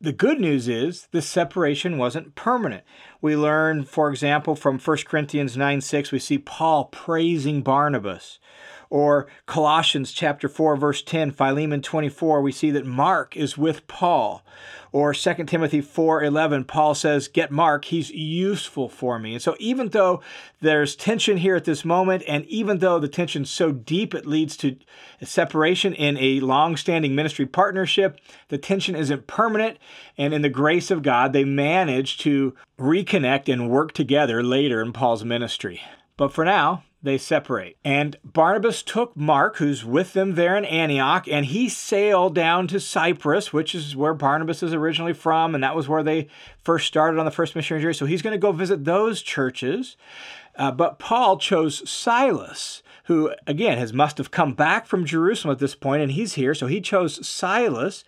the 0.00 0.12
good 0.12 0.40
news 0.40 0.66
is 0.66 1.08
this 1.12 1.28
separation 1.28 1.98
wasn't 1.98 2.34
permanent. 2.34 2.84
We 3.20 3.36
learn, 3.36 3.84
for 3.84 4.08
example, 4.08 4.56
from 4.56 4.78
1 4.78 4.96
Corinthians 5.06 5.56
9 5.56 5.80
6, 5.82 6.10
we 6.10 6.18
see 6.18 6.38
Paul 6.38 6.86
praising 6.86 7.60
Barnabas. 7.60 8.38
Or 8.90 9.28
Colossians 9.46 10.10
chapter 10.10 10.48
4 10.48 10.76
verse 10.76 11.00
10, 11.00 11.30
Philemon 11.30 11.80
24, 11.80 12.42
we 12.42 12.50
see 12.50 12.72
that 12.72 12.84
Mark 12.84 13.36
is 13.36 13.56
with 13.56 13.86
Paul. 13.86 14.44
Or 14.92 15.14
2 15.14 15.46
Timothy 15.46 15.80
4:11, 15.80 16.64
Paul 16.64 16.96
says, 16.96 17.28
"Get 17.28 17.52
Mark, 17.52 17.84
he's 17.84 18.10
useful 18.10 18.88
for 18.88 19.20
me." 19.20 19.34
And 19.34 19.42
so 19.42 19.54
even 19.60 19.90
though 19.90 20.20
there's 20.60 20.96
tension 20.96 21.36
here 21.36 21.54
at 21.54 21.64
this 21.64 21.84
moment 21.84 22.24
and 22.26 22.44
even 22.46 22.78
though 22.78 22.98
the 22.98 23.06
tension's 23.06 23.50
so 23.50 23.70
deep 23.70 24.12
it 24.12 24.26
leads 24.26 24.56
to 24.58 24.76
a 25.20 25.26
separation 25.26 25.94
in 25.94 26.16
a 26.18 26.40
long-standing 26.40 27.14
ministry 27.14 27.46
partnership, 27.46 28.18
the 28.48 28.58
tension 28.58 28.96
isn't 28.96 29.28
permanent 29.28 29.78
and 30.18 30.34
in 30.34 30.42
the 30.42 30.48
grace 30.48 30.90
of 30.90 31.04
God 31.04 31.32
they 31.32 31.44
manage 31.44 32.18
to 32.18 32.54
reconnect 32.76 33.48
and 33.52 33.70
work 33.70 33.92
together 33.92 34.42
later 34.42 34.82
in 34.82 34.92
Paul's 34.92 35.24
ministry. 35.24 35.80
But 36.16 36.32
for 36.32 36.44
now, 36.44 36.82
they 37.02 37.16
separate. 37.18 37.76
And 37.84 38.16
Barnabas 38.24 38.82
took 38.82 39.16
Mark, 39.16 39.56
who's 39.56 39.84
with 39.84 40.12
them 40.12 40.34
there 40.34 40.56
in 40.56 40.64
Antioch, 40.64 41.26
and 41.28 41.46
he 41.46 41.68
sailed 41.68 42.34
down 42.34 42.66
to 42.68 42.80
Cyprus, 42.80 43.52
which 43.52 43.74
is 43.74 43.96
where 43.96 44.14
Barnabas 44.14 44.62
is 44.62 44.74
originally 44.74 45.14
from, 45.14 45.54
and 45.54 45.64
that 45.64 45.76
was 45.76 45.88
where 45.88 46.02
they 46.02 46.28
first 46.62 46.86
started 46.86 47.18
on 47.18 47.24
the 47.24 47.30
first 47.30 47.56
missionary 47.56 47.82
journey. 47.82 47.94
So 47.94 48.06
he's 48.06 48.22
going 48.22 48.34
to 48.34 48.38
go 48.38 48.52
visit 48.52 48.84
those 48.84 49.22
churches. 49.22 49.96
Uh, 50.56 50.70
but 50.70 50.98
Paul 50.98 51.38
chose 51.38 51.88
Silas, 51.88 52.82
who, 53.04 53.32
again, 53.46 53.78
has 53.78 53.92
must 53.92 54.18
have 54.18 54.30
come 54.30 54.52
back 54.52 54.86
from 54.86 55.06
Jerusalem 55.06 55.52
at 55.52 55.58
this 55.58 55.74
point, 55.74 56.02
and 56.02 56.12
he's 56.12 56.34
here. 56.34 56.54
So 56.54 56.66
he 56.66 56.80
chose 56.80 57.26
Silas 57.26 58.04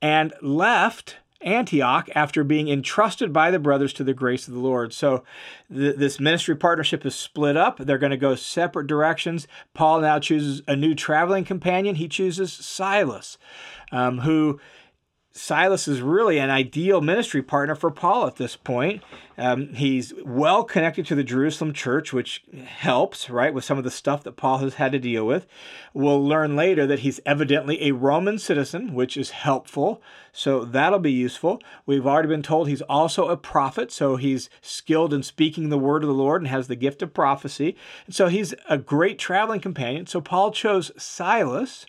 and 0.00 0.32
left 0.40 1.16
Antioch 1.42 2.08
after 2.14 2.44
being 2.44 2.68
entrusted 2.68 3.32
by 3.32 3.50
the 3.50 3.58
brothers 3.58 3.92
to 3.94 4.04
the 4.04 4.14
grace 4.14 4.46
of 4.46 4.54
the 4.54 4.60
Lord. 4.60 4.92
So 4.92 5.24
th- 5.72 5.96
this 5.96 6.20
ministry 6.20 6.56
partnership 6.56 7.06
is 7.06 7.14
split 7.14 7.56
up. 7.56 7.78
They're 7.78 7.98
going 7.98 8.10
to 8.10 8.16
go 8.16 8.34
separate 8.34 8.86
directions. 8.86 9.48
Paul 9.74 10.00
now 10.00 10.18
chooses 10.18 10.62
a 10.68 10.76
new 10.76 10.94
traveling 10.94 11.44
companion. 11.44 11.94
He 11.94 12.08
chooses 12.08 12.52
Silas, 12.52 13.38
um, 13.90 14.20
who 14.20 14.60
Silas 15.32 15.86
is 15.86 16.02
really 16.02 16.38
an 16.38 16.50
ideal 16.50 17.00
ministry 17.00 17.40
partner 17.40 17.76
for 17.76 17.92
Paul 17.92 18.26
at 18.26 18.34
this 18.34 18.56
point. 18.56 19.00
Um, 19.38 19.74
he's 19.74 20.12
well 20.24 20.64
connected 20.64 21.06
to 21.06 21.14
the 21.14 21.22
Jerusalem 21.22 21.72
church, 21.72 22.12
which 22.12 22.42
helps, 22.64 23.30
right, 23.30 23.54
with 23.54 23.64
some 23.64 23.78
of 23.78 23.84
the 23.84 23.92
stuff 23.92 24.24
that 24.24 24.36
Paul 24.36 24.58
has 24.58 24.74
had 24.74 24.90
to 24.90 24.98
deal 24.98 25.24
with. 25.24 25.46
We'll 25.94 26.22
learn 26.22 26.56
later 26.56 26.84
that 26.88 27.00
he's 27.00 27.20
evidently 27.24 27.80
a 27.84 27.92
Roman 27.92 28.40
citizen, 28.40 28.92
which 28.92 29.16
is 29.16 29.30
helpful. 29.30 30.02
So 30.32 30.64
that'll 30.64 30.98
be 30.98 31.12
useful. 31.12 31.62
We've 31.86 32.06
already 32.06 32.28
been 32.28 32.42
told 32.42 32.66
he's 32.68 32.82
also 32.82 33.28
a 33.28 33.36
prophet, 33.36 33.92
so 33.92 34.16
he's 34.16 34.50
skilled 34.60 35.14
in 35.14 35.22
speaking 35.22 35.68
the 35.68 35.78
word 35.78 36.02
of 36.02 36.08
the 36.08 36.14
Lord 36.14 36.42
and 36.42 36.48
has 36.48 36.66
the 36.66 36.76
gift 36.76 37.02
of 37.02 37.14
prophecy. 37.14 37.76
And 38.06 38.14
so 38.16 38.26
he's 38.26 38.52
a 38.68 38.78
great 38.78 39.18
traveling 39.18 39.60
companion. 39.60 40.06
So 40.06 40.20
Paul 40.20 40.50
chose 40.50 40.90
Silas 41.00 41.86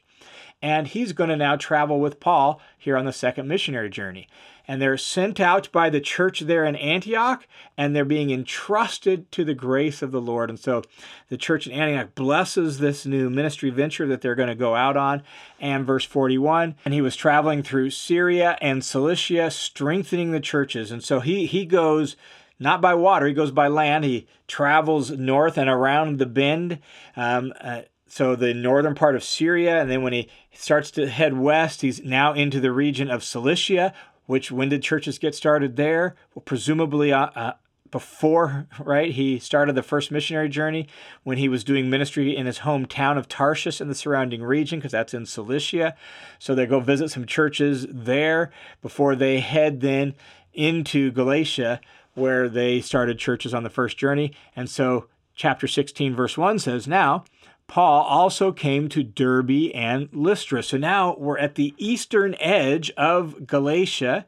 and 0.62 0.88
he's 0.88 1.14
going 1.14 1.30
to 1.30 1.36
now 1.36 1.56
travel 1.56 2.00
with 2.00 2.20
Paul 2.20 2.62
here 2.78 2.98
on 2.98 3.06
the 3.06 3.14
second 3.14 3.48
missionary 3.48 3.90
journey. 3.90 4.28
And 4.68 4.82
they're 4.82 4.98
sent 4.98 5.40
out 5.40 5.72
by 5.72 5.90
the 5.90 6.00
church 6.00 6.42
there 6.42 6.64
in 6.64 6.76
Antioch, 6.76 7.48
and 7.78 7.96
they're 7.96 8.06
being 8.06 8.30
entrusted 8.30 9.32
to 9.32 9.44
the 9.44 9.56
grace 9.56 10.02
of 10.02 10.12
the 10.12 10.22
Lord. 10.22 10.50
And 10.50 10.60
so 10.60 10.84
the 11.30 11.38
church 11.38 11.66
in 11.66 11.74
Antioch 11.74 12.14
blesses 12.14 12.78
this 12.78 13.06
new 13.06 13.30
ministry 13.30 13.70
venture 13.72 14.08
that 14.08 14.22
they're 14.22 14.36
going 14.36 14.50
to 14.50 14.56
go 14.56 14.76
out 14.76 14.96
on. 14.96 15.24
And 15.60 15.86
verse 15.86 16.06
41 16.06 16.76
and 16.86 16.94
he 16.94 17.02
was 17.02 17.16
traveling 17.16 17.64
through 17.64 17.90
Syria 17.90 18.58
and 18.62 18.86
Cilicia, 18.86 19.50
strengthening 19.52 20.32
the 20.32 20.40
churches. 20.40 20.92
And 20.92 21.04
so 21.04 21.20
he, 21.20 21.48
he 21.48 21.66
goes 21.66 22.16
not 22.62 22.80
by 22.80 22.94
water, 22.94 23.26
he 23.26 23.34
goes 23.34 23.50
by 23.50 23.68
land. 23.68 24.04
He 24.04 24.28
travels 24.48 25.10
north 25.10 25.58
and 25.58 25.68
around 25.68 26.20
the 26.20 26.28
bend. 26.28 26.78
Um, 27.16 27.54
uh, 27.60 27.82
so 28.12 28.36
the 28.36 28.54
northern 28.54 28.94
part 28.94 29.16
of 29.16 29.24
Syria, 29.24 29.80
and 29.80 29.90
then 29.90 30.04
when 30.04 30.12
he 30.12 30.28
starts 30.52 30.92
to 30.92 31.08
head 31.08 31.38
west, 31.38 31.80
he's 31.80 32.04
now 32.04 32.34
into 32.34 32.60
the 32.60 32.74
region 32.74 33.10
of 33.10 33.24
Cilicia. 33.24 33.94
Which 34.26 34.52
when 34.52 34.68
did 34.68 34.84
churches 34.84 35.18
get 35.18 35.34
started 35.34 35.78
there? 35.78 36.18
Well, 36.36 36.44
presumably 36.44 37.14
uh, 37.14 37.28
uh, 37.28 37.54
before, 37.90 38.68
right? 38.80 39.14
He 39.14 39.40
started 39.40 39.76
the 39.76 39.82
first 39.82 40.12
missionary 40.12 40.50
journey 40.50 40.90
when 41.24 41.38
he 41.38 41.48
was 41.48 41.64
doing 41.64 41.90
ministry 41.90 42.36
in 42.36 42.48
his 42.48 42.60
hometown 42.60 43.18
of 43.18 43.30
Tarsus 43.30 43.80
and 43.80 43.90
the 43.90 43.96
surrounding 43.96 44.44
region, 44.44 44.80
because 44.80 44.92
that's 44.92 45.14
in 45.14 45.26
Cilicia. 45.26 45.96
So 46.38 46.54
they 46.54 46.66
go 46.66 46.82
visit 46.82 47.12
some 47.12 47.26
churches 47.26 47.88
there 47.90 48.52
before 48.82 49.16
they 49.16 49.40
head 49.40 49.80
then 49.80 50.16
into 50.54 51.12
Galatia, 51.12 51.80
where 52.16 52.50
they 52.50 52.82
started 52.82 53.20
churches 53.20 53.54
on 53.54 53.64
the 53.64 53.70
first 53.70 53.98
journey. 53.98 54.34
And 54.54 54.70
so 54.70 55.08
chapter 55.34 55.66
16, 55.66 56.14
verse 56.14 56.38
1 56.38 56.60
says, 56.60 56.90
Now, 56.90 57.24
Paul 57.72 58.04
also 58.04 58.52
came 58.52 58.90
to 58.90 59.02
Derbe 59.02 59.72
and 59.74 60.10
Lystra. 60.12 60.62
So 60.62 60.76
now 60.76 61.16
we're 61.18 61.38
at 61.38 61.56
the 61.56 61.74
eastern 61.78 62.36
edge 62.42 62.92
of 62.98 63.48
Galatia 63.48 64.26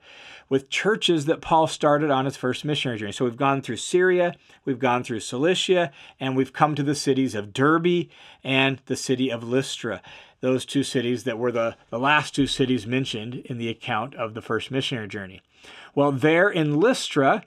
with 0.48 0.70
churches 0.70 1.26
that 1.26 1.42
Paul 1.42 1.68
started 1.68 2.10
on 2.10 2.24
his 2.24 2.38
first 2.38 2.64
missionary 2.64 3.00
journey. 3.00 3.12
So 3.12 3.26
we've 3.26 3.36
gone 3.36 3.62
through 3.62 3.76
Syria, 3.76 4.34
we've 4.64 4.80
gone 4.80 5.04
through 5.04 5.20
Cilicia, 5.20 5.92
and 6.22 6.38
we've 6.38 6.54
come 6.54 6.74
to 6.74 6.84
the 6.84 6.96
cities 6.96 7.36
of 7.36 7.52
Derbe 7.52 8.08
and 8.46 8.80
the 8.86 8.96
city 8.96 9.30
of 9.30 9.44
Lystra. 9.44 10.02
Those 10.40 10.64
two 10.64 10.84
cities 10.84 11.26
that 11.26 11.38
were 11.38 11.52
the, 11.52 11.76
the 11.90 12.00
last 12.00 12.34
two 12.34 12.48
cities 12.48 12.88
mentioned 12.88 13.36
in 13.36 13.58
the 13.58 13.68
account 13.68 14.16
of 14.16 14.36
the 14.36 14.42
first 14.42 14.72
missionary 14.72 15.10
journey. 15.10 15.42
Well, 15.94 16.14
there 16.14 16.50
in 16.50 16.80
Lystra, 16.80 17.44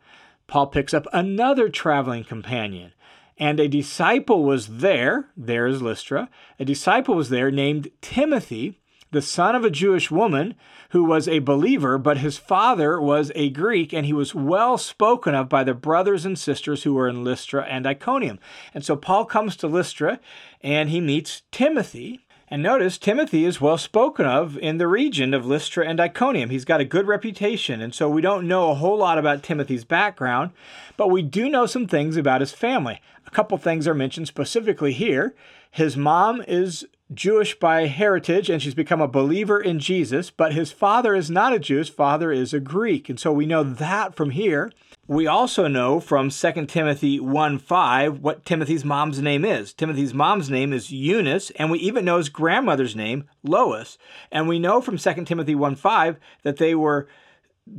Paul 0.47 0.67
picks 0.67 0.93
up 0.93 1.07
another 1.15 1.71
traveling 1.71 2.25
companion. 2.25 2.93
And 3.39 3.61
a 3.61 3.69
disciple 3.69 4.45
was 4.45 4.79
there, 4.79 5.29
there 5.37 5.67
is 5.67 5.83
Lystra, 5.83 6.31
a 6.59 6.65
disciple 6.65 7.15
was 7.15 7.29
there 7.29 7.51
named 7.51 7.91
Timothy, 8.01 8.81
the 9.11 9.23
son 9.23 9.55
of 9.55 9.65
a 9.65 9.71
Jewish 9.71 10.11
woman 10.11 10.55
who 10.91 11.05
was 11.05 11.29
a 11.29 11.39
believer, 11.41 11.99
but 11.99 12.19
his 12.19 12.39
father 12.39 13.01
was 13.01 13.31
a 13.35 13.51
Greek, 13.51 13.93
and 13.93 14.07
he 14.07 14.13
was 14.13 14.35
well 14.35 14.79
spoken 14.79 15.35
of 15.35 15.49
by 15.49 15.65
the 15.65 15.75
brothers 15.75 16.25
and 16.25 16.39
sisters 16.39 16.83
who 16.83 16.95
were 16.95 17.09
in 17.09 17.25
Lystra 17.25 17.65
and 17.65 17.87
Iconium. 17.87 18.39
And 18.75 18.85
so 18.85 18.97
Paul 18.97 19.25
comes 19.25 19.57
to 19.57 19.69
Lystra 19.69 20.21
and 20.61 20.91
he 20.91 21.01
meets 21.01 21.43
Timothy. 21.53 22.26
And 22.49 22.63
notice 22.63 22.97
Timothy 22.97 23.45
is 23.45 23.61
well 23.61 23.77
spoken 23.77 24.25
of 24.25 24.57
in 24.59 24.79
the 24.79 24.87
region 24.87 25.35
of 25.35 25.45
Lystra 25.45 25.85
and 25.85 25.99
Iconium. 25.99 26.51
He's 26.51 26.65
got 26.65 26.81
a 26.81 26.85
good 26.85 27.09
reputation, 27.09 27.81
and 27.81 27.93
so 27.93 28.09
we 28.09 28.23
don't 28.23 28.47
know 28.47 28.71
a 28.71 28.75
whole 28.75 28.99
lot 28.99 29.19
about 29.19 29.43
Timothy's 29.43 29.85
background, 29.85 30.53
but 30.97 31.11
we 31.11 31.23
do 31.23 31.49
know 31.49 31.67
some 31.67 31.89
things 31.89 32.17
about 32.17 32.41
his 32.41 32.53
family. 32.53 33.01
A 33.27 33.31
couple 33.31 33.59
things 33.59 33.89
are 33.89 33.95
mentioned 33.95 34.29
specifically 34.29 34.93
here. 34.93 35.35
His 35.73 35.97
mom 35.97 36.41
is 36.47 36.87
Jewish 37.15 37.59
by 37.59 37.87
heritage 37.87 38.51
and 38.51 38.61
she's 38.61 38.75
become 38.75 39.01
a 39.01 39.09
believer 39.09 39.61
in 39.61 39.79
Jesus, 39.79 40.31
but 40.31 40.53
his 40.53 40.73
father 40.73 41.15
is 41.15 41.31
not 41.31 41.53
a 41.53 41.59
Jew, 41.59 41.79
his 41.79 41.89
father 41.89 42.33
is 42.33 42.53
a 42.53 42.61
Greek. 42.61 43.09
And 43.09 43.19
so 43.19 43.33
we 43.33 43.47
know 43.47 43.63
that 43.63 44.15
from 44.15 44.31
here. 44.31 44.73
We 45.09 45.29
also 45.29 45.69
know 45.69 46.01
from 46.01 46.31
2 46.31 46.67
Timothy 46.67 47.21
1 47.21 47.59
5 47.59 48.21
what 48.21 48.45
Timothy's 48.45 48.85
mom's 48.85 49.21
name 49.21 49.45
is. 49.45 49.73
Timothy's 49.73 50.13
mom's 50.13 50.51
name 50.51 50.73
is 50.73 50.91
Eunice, 50.91 51.51
and 51.51 51.71
we 51.71 51.79
even 51.79 52.05
know 52.05 52.17
his 52.17 52.29
grandmother's 52.29 52.97
name, 52.97 53.29
Lois. 53.45 53.99
And 54.33 54.49
we 54.49 54.59
know 54.59 54.81
from 54.81 54.99
2 54.99 55.25
Timothy 55.25 55.55
1 55.55 55.77
5 55.77 56.17
that 56.43 56.57
they 56.57 56.75
were 56.75 57.07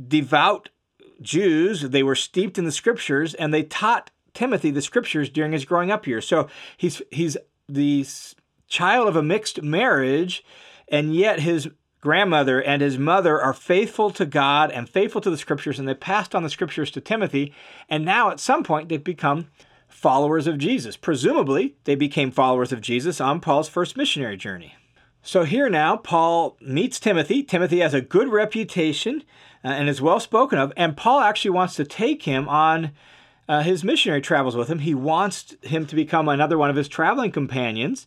devout 0.08 0.70
Jews, 1.20 1.82
they 1.82 2.02
were 2.02 2.14
steeped 2.14 2.56
in 2.56 2.64
the 2.64 2.72
scriptures, 2.72 3.34
and 3.34 3.52
they 3.52 3.62
taught 3.62 4.10
Timothy 4.32 4.70
the 4.70 4.82
scriptures 4.82 5.28
during 5.28 5.52
his 5.52 5.64
growing 5.64 5.90
up 5.90 6.06
years. 6.06 6.26
So 6.26 6.48
he's 6.78 7.02
he's 7.10 7.36
the 7.68 8.06
child 8.68 9.08
of 9.08 9.16
a 9.16 9.22
mixed 9.22 9.62
marriage, 9.62 10.44
and 10.88 11.14
yet 11.14 11.40
his 11.40 11.68
grandmother 12.00 12.62
and 12.62 12.80
his 12.80 12.98
mother 12.98 13.40
are 13.40 13.52
faithful 13.52 14.10
to 14.10 14.24
God 14.24 14.70
and 14.70 14.88
faithful 14.88 15.20
to 15.20 15.30
the 15.30 15.38
scriptures, 15.38 15.78
and 15.78 15.88
they 15.88 15.94
passed 15.94 16.34
on 16.34 16.42
the 16.42 16.50
scriptures 16.50 16.90
to 16.92 17.00
Timothy. 17.00 17.52
And 17.88 18.04
now 18.04 18.30
at 18.30 18.40
some 18.40 18.62
point 18.62 18.88
they've 18.88 19.02
become 19.02 19.48
followers 19.88 20.46
of 20.46 20.58
Jesus. 20.58 20.96
Presumably, 20.96 21.76
they 21.84 21.94
became 21.94 22.30
followers 22.30 22.72
of 22.72 22.80
Jesus 22.80 23.20
on 23.20 23.40
Paul's 23.40 23.68
first 23.68 23.96
missionary 23.96 24.36
journey. 24.36 24.74
So 25.22 25.44
here 25.44 25.68
now, 25.68 25.96
Paul 25.96 26.56
meets 26.60 27.00
Timothy. 27.00 27.42
Timothy 27.42 27.80
has 27.80 27.94
a 27.94 28.00
good 28.00 28.28
reputation 28.28 29.24
uh, 29.64 29.68
and 29.68 29.88
is 29.88 30.00
well 30.00 30.20
spoken 30.20 30.58
of, 30.58 30.72
and 30.76 30.96
Paul 30.96 31.20
actually 31.20 31.50
wants 31.50 31.74
to 31.76 31.84
take 31.84 32.22
him 32.22 32.48
on 32.48 32.92
uh, 33.48 33.62
his 33.62 33.82
missionary 33.82 34.20
travels 34.20 34.54
with 34.54 34.68
him. 34.68 34.80
He 34.80 34.94
wants 34.94 35.56
him 35.62 35.86
to 35.86 35.96
become 35.96 36.28
another 36.28 36.56
one 36.56 36.70
of 36.70 36.76
his 36.76 36.88
traveling 36.88 37.32
companions. 37.32 38.06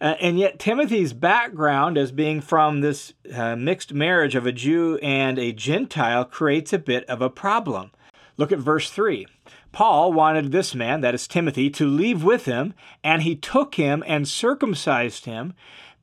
Uh, 0.00 0.14
and 0.20 0.38
yet, 0.38 0.58
Timothy's 0.58 1.12
background 1.12 1.96
as 1.96 2.12
being 2.12 2.40
from 2.40 2.80
this 2.80 3.14
uh, 3.34 3.56
mixed 3.56 3.92
marriage 3.92 4.34
of 4.34 4.46
a 4.46 4.52
Jew 4.52 4.98
and 5.02 5.38
a 5.38 5.52
Gentile 5.52 6.24
creates 6.24 6.72
a 6.72 6.78
bit 6.78 7.04
of 7.06 7.22
a 7.22 7.30
problem. 7.30 7.90
Look 8.36 8.52
at 8.52 8.58
verse 8.58 8.90
3. 8.90 9.26
Paul 9.72 10.12
wanted 10.12 10.52
this 10.52 10.74
man, 10.74 11.00
that 11.02 11.14
is 11.14 11.26
Timothy, 11.26 11.70
to 11.70 11.86
leave 11.86 12.22
with 12.22 12.44
him, 12.44 12.74
and 13.02 13.22
he 13.22 13.36
took 13.36 13.74
him 13.76 14.02
and 14.06 14.28
circumcised 14.28 15.24
him 15.24 15.54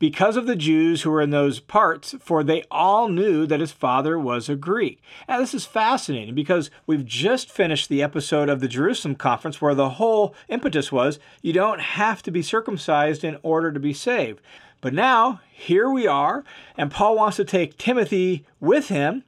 because 0.04 0.36
of 0.36 0.48
the 0.48 0.58
Jews 0.58 1.04
who 1.04 1.12
were 1.12 1.22
in 1.22 1.30
those 1.30 1.62
parts, 1.62 2.14
for 2.20 2.44
they 2.44 2.66
all 2.70 3.08
knew 3.08 3.46
that 3.46 3.62
his 3.62 3.72
father 3.72 4.20
was 4.20 4.50
a 4.50 4.56
Greek. 4.58 5.02
Now, 5.30 5.40
this 5.40 5.54
is 5.54 5.64
fascinating 5.64 6.36
because 6.36 6.70
we've 6.86 7.06
just 7.06 7.50
finished 7.50 7.88
the 7.88 8.04
episode 8.04 8.50
of 8.50 8.60
the 8.60 8.68
Jerusalem 8.68 9.16
conference 9.16 9.62
where 9.62 9.74
the 9.74 9.92
whole 9.92 10.36
impetus 10.50 10.92
was 10.92 11.20
you 11.42 11.54
don't 11.54 11.80
have 11.80 12.22
to 12.24 12.32
be 12.32 12.42
circumcised 12.42 13.24
in 13.24 13.38
order 13.44 13.72
to 13.72 13.80
be 13.80 13.94
saved. 13.94 14.42
But 14.82 14.94
now, 14.94 15.40
here 15.50 15.90
we 15.90 16.06
are, 16.06 16.44
and 16.76 16.92
Paul 16.92 17.16
wants 17.16 17.38
to 17.38 17.46
take 17.46 17.78
Timothy 17.78 18.46
with 18.60 18.90
him. 18.90 19.24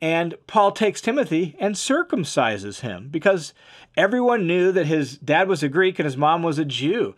And 0.00 0.34
Paul 0.46 0.72
takes 0.72 1.00
Timothy 1.00 1.56
and 1.58 1.74
circumcises 1.74 2.80
him 2.80 3.08
because 3.10 3.52
everyone 3.96 4.46
knew 4.46 4.70
that 4.72 4.86
his 4.86 5.18
dad 5.18 5.48
was 5.48 5.62
a 5.62 5.68
Greek 5.68 5.98
and 5.98 6.04
his 6.04 6.16
mom 6.16 6.42
was 6.42 6.58
a 6.58 6.64
Jew. 6.64 7.16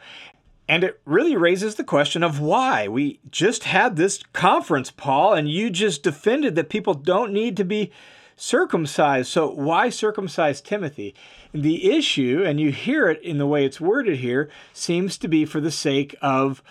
And 0.71 0.85
it 0.85 1.01
really 1.05 1.37
raises 1.37 1.75
the 1.75 1.83
question 1.83 2.23
of 2.23 2.39
why. 2.39 2.87
We 2.87 3.19
just 3.29 3.65
had 3.65 3.97
this 3.97 4.23
conference, 4.33 4.93
Paul, 4.93 5.33
and 5.33 5.51
you 5.51 5.69
just 5.69 6.05
defended 6.05 6.55
that 6.55 6.69
people 6.69 6.95
don't 6.95 7.33
need 7.33 7.57
to 7.57 7.65
be 7.65 7.91
circumcised. 8.37 9.29
So, 9.33 9.51
why 9.51 9.91
circumcise 9.91 10.61
Timothy? 10.61 11.13
The 11.53 11.91
issue, 11.91 12.45
and 12.47 12.61
you 12.61 12.71
hear 12.71 13.09
it 13.09 13.21
in 13.21 13.39
the 13.39 13.49
way 13.49 13.65
it's 13.65 13.81
worded 13.81 14.19
here, 14.19 14.49
seems 14.73 15.19
to 15.19 15.27
be 15.27 15.45
for 15.45 15.61
the 15.61 15.73
sake 15.73 16.15
of 16.23 16.63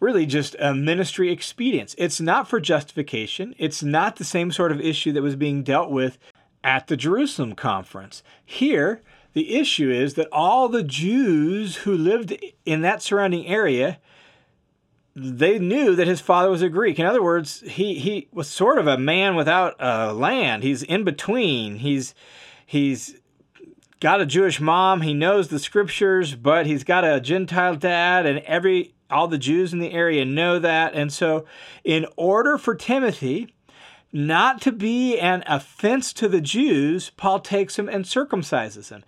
really 0.00 0.26
just 0.26 0.56
a 0.58 0.74
ministry 0.74 1.30
expedience. 1.30 1.94
It's 1.96 2.20
not 2.20 2.48
for 2.48 2.58
justification. 2.58 3.54
It's 3.56 3.84
not 3.84 4.16
the 4.16 4.24
same 4.24 4.50
sort 4.50 4.72
of 4.72 4.80
issue 4.80 5.12
that 5.12 5.22
was 5.22 5.36
being 5.36 5.62
dealt 5.62 5.92
with 5.92 6.18
at 6.64 6.88
the 6.88 6.96
Jerusalem 6.96 7.54
conference. 7.54 8.24
Here, 8.44 9.00
the 9.34 9.54
issue 9.54 9.90
is 9.90 10.14
that 10.14 10.28
all 10.32 10.68
the 10.68 10.82
Jews 10.82 11.76
who 11.76 11.96
lived 11.96 12.36
in 12.64 12.80
that 12.80 13.02
surrounding 13.02 13.46
area 13.46 13.98
they 15.16 15.58
knew 15.58 15.94
that 15.94 16.08
his 16.08 16.20
father 16.20 16.50
was 16.50 16.62
a 16.62 16.68
Greek. 16.68 16.98
In 16.98 17.06
other 17.06 17.22
words, 17.22 17.60
he, 17.60 17.94
he 17.94 18.28
was 18.32 18.48
sort 18.48 18.78
of 18.78 18.86
a 18.86 18.98
man 18.98 19.36
without 19.36 19.76
a 19.78 20.12
land. 20.12 20.64
He's 20.64 20.82
in 20.82 21.04
between. 21.04 21.76
He's 21.76 22.14
he's 22.66 23.16
got 24.00 24.20
a 24.20 24.26
Jewish 24.26 24.60
mom. 24.60 25.02
He 25.02 25.14
knows 25.14 25.48
the 25.48 25.60
scriptures, 25.60 26.34
but 26.34 26.66
he's 26.66 26.82
got 26.82 27.04
a 27.04 27.20
Gentile 27.20 27.76
dad, 27.76 28.26
and 28.26 28.40
every 28.40 28.94
all 29.08 29.28
the 29.28 29.38
Jews 29.38 29.72
in 29.72 29.78
the 29.78 29.92
area 29.92 30.24
know 30.24 30.58
that. 30.58 30.94
And 30.94 31.12
so, 31.12 31.44
in 31.84 32.06
order 32.16 32.58
for 32.58 32.74
Timothy 32.74 33.53
not 34.14 34.60
to 34.62 34.72
be 34.72 35.18
an 35.18 35.42
offense 35.46 36.12
to 36.14 36.28
the 36.28 36.40
Jews, 36.40 37.10
Paul 37.16 37.40
takes 37.40 37.78
him 37.78 37.88
and 37.88 38.04
circumcises 38.04 38.90
him. 38.90 39.04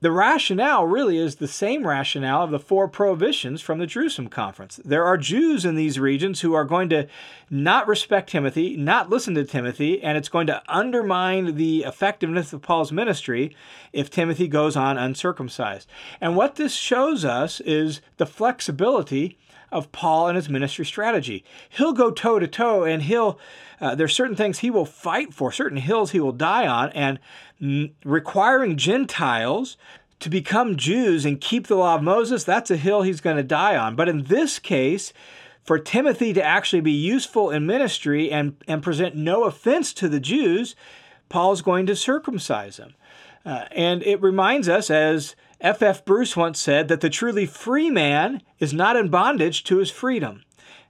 The 0.00 0.12
rationale 0.12 0.86
really 0.86 1.16
is 1.16 1.36
the 1.36 1.48
same 1.48 1.86
rationale 1.86 2.44
of 2.44 2.50
the 2.50 2.58
four 2.58 2.88
prohibitions 2.88 3.62
from 3.62 3.78
the 3.78 3.86
Jerusalem 3.86 4.28
conference. 4.28 4.78
There 4.84 5.04
are 5.04 5.16
Jews 5.16 5.64
in 5.64 5.76
these 5.76 5.98
regions 5.98 6.42
who 6.42 6.52
are 6.52 6.64
going 6.64 6.90
to 6.90 7.08
not 7.48 7.88
respect 7.88 8.28
Timothy, 8.28 8.76
not 8.76 9.08
listen 9.08 9.34
to 9.34 9.44
Timothy, 9.44 10.02
and 10.02 10.18
it's 10.18 10.28
going 10.28 10.46
to 10.48 10.62
undermine 10.68 11.56
the 11.56 11.84
effectiveness 11.84 12.52
of 12.52 12.60
Paul's 12.60 12.92
ministry 12.92 13.56
if 13.92 14.10
Timothy 14.10 14.46
goes 14.46 14.76
on 14.76 14.98
uncircumcised. 14.98 15.88
And 16.20 16.36
what 16.36 16.56
this 16.56 16.74
shows 16.74 17.24
us 17.24 17.60
is 17.60 18.02
the 18.18 18.26
flexibility 18.26 19.38
of 19.70 19.92
Paul 19.92 20.28
and 20.28 20.36
his 20.36 20.48
ministry 20.48 20.86
strategy. 20.86 21.44
He'll 21.68 21.92
go 21.92 22.10
toe 22.10 22.38
to 22.38 22.46
toe 22.46 22.84
and 22.84 23.02
he'll, 23.02 23.38
uh, 23.80 23.94
there's 23.94 24.14
certain 24.14 24.36
things 24.36 24.58
he 24.58 24.70
will 24.70 24.86
fight 24.86 25.34
for, 25.34 25.52
certain 25.52 25.78
hills 25.78 26.10
he 26.12 26.20
will 26.20 26.32
die 26.32 26.66
on, 26.66 26.90
and 26.90 27.18
requiring 28.04 28.76
Gentiles 28.76 29.76
to 30.20 30.30
become 30.30 30.76
Jews 30.76 31.24
and 31.24 31.40
keep 31.40 31.66
the 31.66 31.76
law 31.76 31.96
of 31.96 32.02
Moses, 32.02 32.44
that's 32.44 32.70
a 32.70 32.76
hill 32.76 33.02
he's 33.02 33.20
going 33.20 33.36
to 33.36 33.42
die 33.42 33.76
on. 33.76 33.96
But 33.96 34.08
in 34.08 34.24
this 34.24 34.58
case, 34.58 35.12
for 35.64 35.78
Timothy 35.78 36.32
to 36.32 36.42
actually 36.42 36.80
be 36.80 36.92
useful 36.92 37.50
in 37.50 37.66
ministry 37.66 38.30
and, 38.30 38.56
and 38.68 38.82
present 38.82 39.16
no 39.16 39.44
offense 39.44 39.92
to 39.94 40.08
the 40.08 40.20
Jews, 40.20 40.76
Paul's 41.28 41.62
going 41.62 41.86
to 41.86 41.96
circumcise 41.96 42.76
him. 42.76 42.94
Uh, 43.44 43.66
and 43.72 44.02
it 44.02 44.20
reminds 44.22 44.68
us, 44.68 44.90
as 44.90 45.36
F. 45.64 45.80
F. 45.80 46.04
Bruce 46.04 46.36
once 46.36 46.60
said 46.60 46.88
that 46.88 47.00
the 47.00 47.08
truly 47.08 47.46
free 47.46 47.88
man 47.88 48.42
is 48.58 48.74
not 48.74 48.96
in 48.96 49.08
bondage 49.08 49.64
to 49.64 49.78
his 49.78 49.90
freedom. 49.90 50.42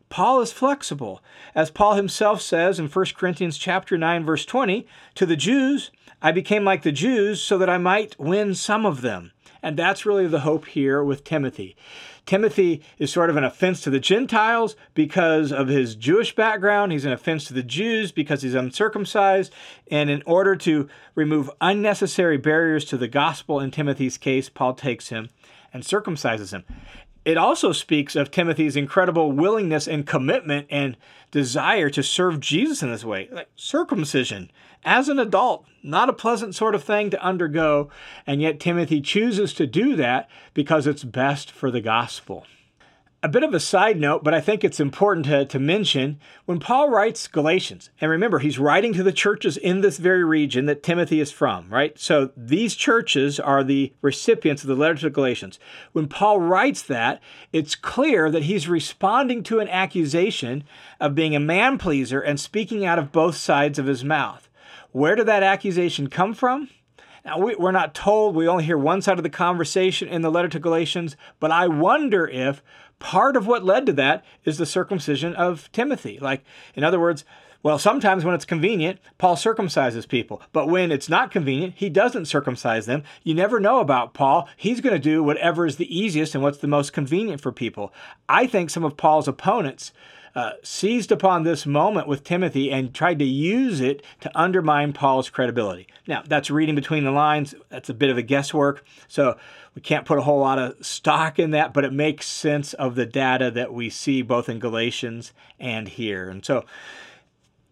Paul 0.08 0.40
is 0.40 0.50
flexible. 0.50 1.22
As 1.54 1.70
Paul 1.70 1.94
himself 1.94 2.42
says 2.42 2.80
in 2.80 2.88
1 2.88 3.04
Corinthians 3.16 3.56
chapter 3.56 3.96
9 3.96 4.24
verse 4.24 4.44
20, 4.44 4.84
to 5.14 5.26
the 5.26 5.36
Jews 5.36 5.92
I 6.20 6.32
became 6.32 6.64
like 6.64 6.82
the 6.82 6.90
Jews 6.90 7.40
so 7.40 7.56
that 7.56 7.70
I 7.70 7.78
might 7.78 8.18
win 8.18 8.56
some 8.56 8.84
of 8.84 9.00
them. 9.02 9.30
And 9.62 9.76
that's 9.76 10.04
really 10.04 10.26
the 10.26 10.40
hope 10.40 10.66
here 10.66 11.04
with 11.04 11.22
Timothy. 11.22 11.76
Timothy 12.26 12.82
is 12.98 13.12
sort 13.12 13.30
of 13.30 13.36
an 13.36 13.44
offense 13.44 13.80
to 13.82 13.90
the 13.90 14.00
Gentiles 14.00 14.76
because 14.94 15.52
of 15.52 15.68
his 15.68 15.94
Jewish 15.94 16.34
background. 16.34 16.92
He's 16.92 17.04
an 17.04 17.12
offense 17.12 17.44
to 17.46 17.54
the 17.54 17.62
Jews 17.62 18.12
because 18.12 18.42
he's 18.42 18.54
uncircumcised. 18.54 19.52
And 19.90 20.08
in 20.08 20.22
order 20.26 20.56
to 20.56 20.88
remove 21.14 21.50
unnecessary 21.60 22.38
barriers 22.38 22.84
to 22.86 22.96
the 22.96 23.08
gospel 23.08 23.60
in 23.60 23.70
Timothy's 23.70 24.16
case, 24.16 24.48
Paul 24.48 24.74
takes 24.74 25.08
him 25.08 25.28
and 25.72 25.82
circumcises 25.82 26.52
him. 26.52 26.64
It 27.24 27.38
also 27.38 27.72
speaks 27.72 28.16
of 28.16 28.30
Timothy's 28.30 28.76
incredible 28.76 29.32
willingness 29.32 29.88
and 29.88 30.06
commitment 30.06 30.66
and 30.70 30.96
desire 31.30 31.88
to 31.90 32.02
serve 32.02 32.38
Jesus 32.40 32.82
in 32.82 32.90
this 32.90 33.04
way. 33.04 33.28
Like 33.32 33.48
circumcision 33.56 34.50
as 34.84 35.08
an 35.08 35.18
adult, 35.18 35.64
not 35.82 36.10
a 36.10 36.12
pleasant 36.12 36.54
sort 36.54 36.74
of 36.74 36.84
thing 36.84 37.10
to 37.10 37.24
undergo, 37.24 37.88
and 38.26 38.42
yet 38.42 38.60
Timothy 38.60 39.00
chooses 39.00 39.54
to 39.54 39.66
do 39.66 39.96
that 39.96 40.28
because 40.52 40.86
it's 40.86 41.04
best 41.04 41.50
for 41.50 41.70
the 41.70 41.80
gospel. 41.80 42.46
A 43.24 43.28
bit 43.28 43.42
of 43.42 43.54
a 43.54 43.58
side 43.58 43.98
note, 43.98 44.22
but 44.22 44.34
I 44.34 44.40
think 44.42 44.62
it's 44.62 44.78
important 44.78 45.24
to, 45.24 45.46
to 45.46 45.58
mention 45.58 46.20
when 46.44 46.60
Paul 46.60 46.90
writes 46.90 47.26
Galatians, 47.26 47.88
and 47.98 48.10
remember, 48.10 48.40
he's 48.40 48.58
writing 48.58 48.92
to 48.92 49.02
the 49.02 49.12
churches 49.12 49.56
in 49.56 49.80
this 49.80 49.96
very 49.96 50.22
region 50.22 50.66
that 50.66 50.82
Timothy 50.82 51.20
is 51.20 51.32
from, 51.32 51.70
right? 51.70 51.98
So 51.98 52.32
these 52.36 52.74
churches 52.74 53.40
are 53.40 53.64
the 53.64 53.94
recipients 54.02 54.62
of 54.62 54.68
the 54.68 54.74
letter 54.74 54.96
to 54.96 55.08
Galatians. 55.08 55.58
When 55.92 56.06
Paul 56.06 56.38
writes 56.38 56.82
that, 56.82 57.22
it's 57.50 57.74
clear 57.74 58.30
that 58.30 58.42
he's 58.42 58.68
responding 58.68 59.42
to 59.44 59.58
an 59.58 59.68
accusation 59.68 60.62
of 61.00 61.14
being 61.14 61.34
a 61.34 61.40
man 61.40 61.78
pleaser 61.78 62.20
and 62.20 62.38
speaking 62.38 62.84
out 62.84 62.98
of 62.98 63.10
both 63.10 63.36
sides 63.36 63.78
of 63.78 63.86
his 63.86 64.04
mouth. 64.04 64.50
Where 64.92 65.14
did 65.14 65.24
that 65.28 65.42
accusation 65.42 66.08
come 66.08 66.34
from? 66.34 66.68
Now, 67.24 67.38
we, 67.38 67.54
are 67.54 67.72
not 67.72 67.94
told, 67.94 68.36
we 68.36 68.46
only 68.46 68.64
hear 68.64 68.76
one 68.76 69.00
side 69.00 69.18
of 69.18 69.22
the 69.22 69.30
conversation 69.30 70.08
in 70.08 70.20
the 70.20 70.30
letter 70.30 70.48
to 70.48 70.58
Galatians, 70.58 71.16
but 71.40 71.50
I 71.50 71.68
wonder 71.68 72.28
if 72.28 72.62
part 72.98 73.34
of 73.34 73.46
what 73.46 73.64
led 73.64 73.86
to 73.86 73.94
that 73.94 74.24
is 74.44 74.58
the 74.58 74.66
circumcision 74.66 75.34
of 75.34 75.72
Timothy. 75.72 76.18
Like, 76.20 76.44
in 76.74 76.84
other 76.84 77.00
words, 77.00 77.24
well, 77.62 77.78
sometimes 77.78 78.26
when 78.26 78.34
it's 78.34 78.44
convenient, 78.44 78.98
Paul 79.16 79.36
circumcises 79.36 80.06
people. 80.06 80.42
But 80.52 80.68
when 80.68 80.92
it's 80.92 81.08
not 81.08 81.30
convenient, 81.30 81.76
he 81.78 81.88
doesn't 81.88 82.26
circumcise 82.26 82.84
them. 82.84 83.04
You 83.22 83.32
never 83.32 83.58
know 83.58 83.80
about 83.80 84.12
Paul. 84.12 84.46
He's 84.54 84.82
going 84.82 84.94
to 84.94 84.98
do 84.98 85.22
whatever 85.22 85.64
is 85.64 85.76
the 85.76 85.98
easiest 85.98 86.34
and 86.34 86.44
what's 86.44 86.58
the 86.58 86.66
most 86.66 86.92
convenient 86.92 87.40
for 87.40 87.52
people. 87.52 87.90
I 88.28 88.46
think 88.46 88.68
some 88.68 88.84
of 88.84 88.98
Paul's 88.98 89.28
opponents 89.28 89.92
uh, 90.34 90.52
seized 90.62 91.12
upon 91.12 91.42
this 91.42 91.64
moment 91.64 92.08
with 92.08 92.24
Timothy 92.24 92.70
and 92.70 92.92
tried 92.92 93.18
to 93.20 93.24
use 93.24 93.80
it 93.80 94.02
to 94.20 94.38
undermine 94.38 94.92
Paul's 94.92 95.30
credibility. 95.30 95.86
Now, 96.06 96.22
that's 96.26 96.50
reading 96.50 96.74
between 96.74 97.04
the 97.04 97.12
lines. 97.12 97.54
That's 97.68 97.88
a 97.88 97.94
bit 97.94 98.10
of 98.10 98.18
a 98.18 98.22
guesswork. 98.22 98.84
So 99.06 99.36
we 99.74 99.82
can't 99.82 100.06
put 100.06 100.18
a 100.18 100.22
whole 100.22 100.40
lot 100.40 100.58
of 100.58 100.84
stock 100.84 101.38
in 101.38 101.52
that, 101.52 101.72
but 101.72 101.84
it 101.84 101.92
makes 101.92 102.26
sense 102.26 102.74
of 102.74 102.96
the 102.96 103.06
data 103.06 103.50
that 103.52 103.72
we 103.72 103.90
see 103.90 104.22
both 104.22 104.48
in 104.48 104.58
Galatians 104.58 105.32
and 105.60 105.88
here. 105.88 106.28
And 106.28 106.44
so, 106.44 106.64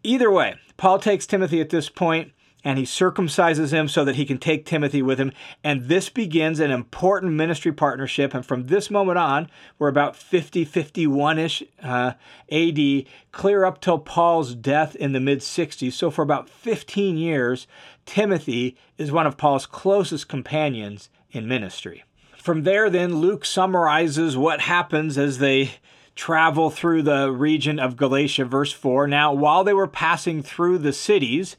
either 0.04 0.30
way, 0.30 0.54
Paul 0.76 0.98
takes 0.98 1.26
Timothy 1.26 1.60
at 1.60 1.70
this 1.70 1.88
point 1.88 2.32
and 2.64 2.78
he 2.78 2.84
circumcises 2.84 3.72
him 3.72 3.88
so 3.88 4.04
that 4.04 4.16
he 4.16 4.24
can 4.24 4.38
take 4.38 4.64
Timothy 4.64 5.02
with 5.02 5.18
him. 5.18 5.32
And 5.64 5.86
this 5.86 6.08
begins 6.08 6.60
an 6.60 6.70
important 6.70 7.32
ministry 7.32 7.72
partnership. 7.72 8.34
And 8.34 8.46
from 8.46 8.66
this 8.66 8.90
moment 8.90 9.18
on, 9.18 9.48
we're 9.78 9.88
about 9.88 10.16
50, 10.16 10.64
51 10.64 11.38
ish 11.38 11.62
uh, 11.82 12.12
AD, 12.50 13.04
clear 13.32 13.64
up 13.64 13.80
till 13.80 13.98
Paul's 13.98 14.54
death 14.54 14.94
in 14.96 15.12
the 15.12 15.20
mid 15.20 15.40
60s. 15.40 15.92
So 15.92 16.10
for 16.10 16.22
about 16.22 16.48
15 16.48 17.16
years, 17.16 17.66
Timothy 18.06 18.76
is 18.98 19.12
one 19.12 19.26
of 19.26 19.36
Paul's 19.36 19.66
closest 19.66 20.28
companions 20.28 21.08
in 21.30 21.48
ministry. 21.48 22.04
From 22.36 22.64
there, 22.64 22.90
then, 22.90 23.16
Luke 23.16 23.44
summarizes 23.44 24.36
what 24.36 24.62
happens 24.62 25.16
as 25.16 25.38
they 25.38 25.74
travel 26.14 26.70
through 26.70 27.02
the 27.02 27.30
region 27.30 27.78
of 27.78 27.96
Galatia, 27.96 28.44
verse 28.44 28.72
4. 28.72 29.06
Now, 29.06 29.32
while 29.32 29.64
they 29.64 29.72
were 29.72 29.86
passing 29.86 30.42
through 30.42 30.78
the 30.78 30.92
cities, 30.92 31.56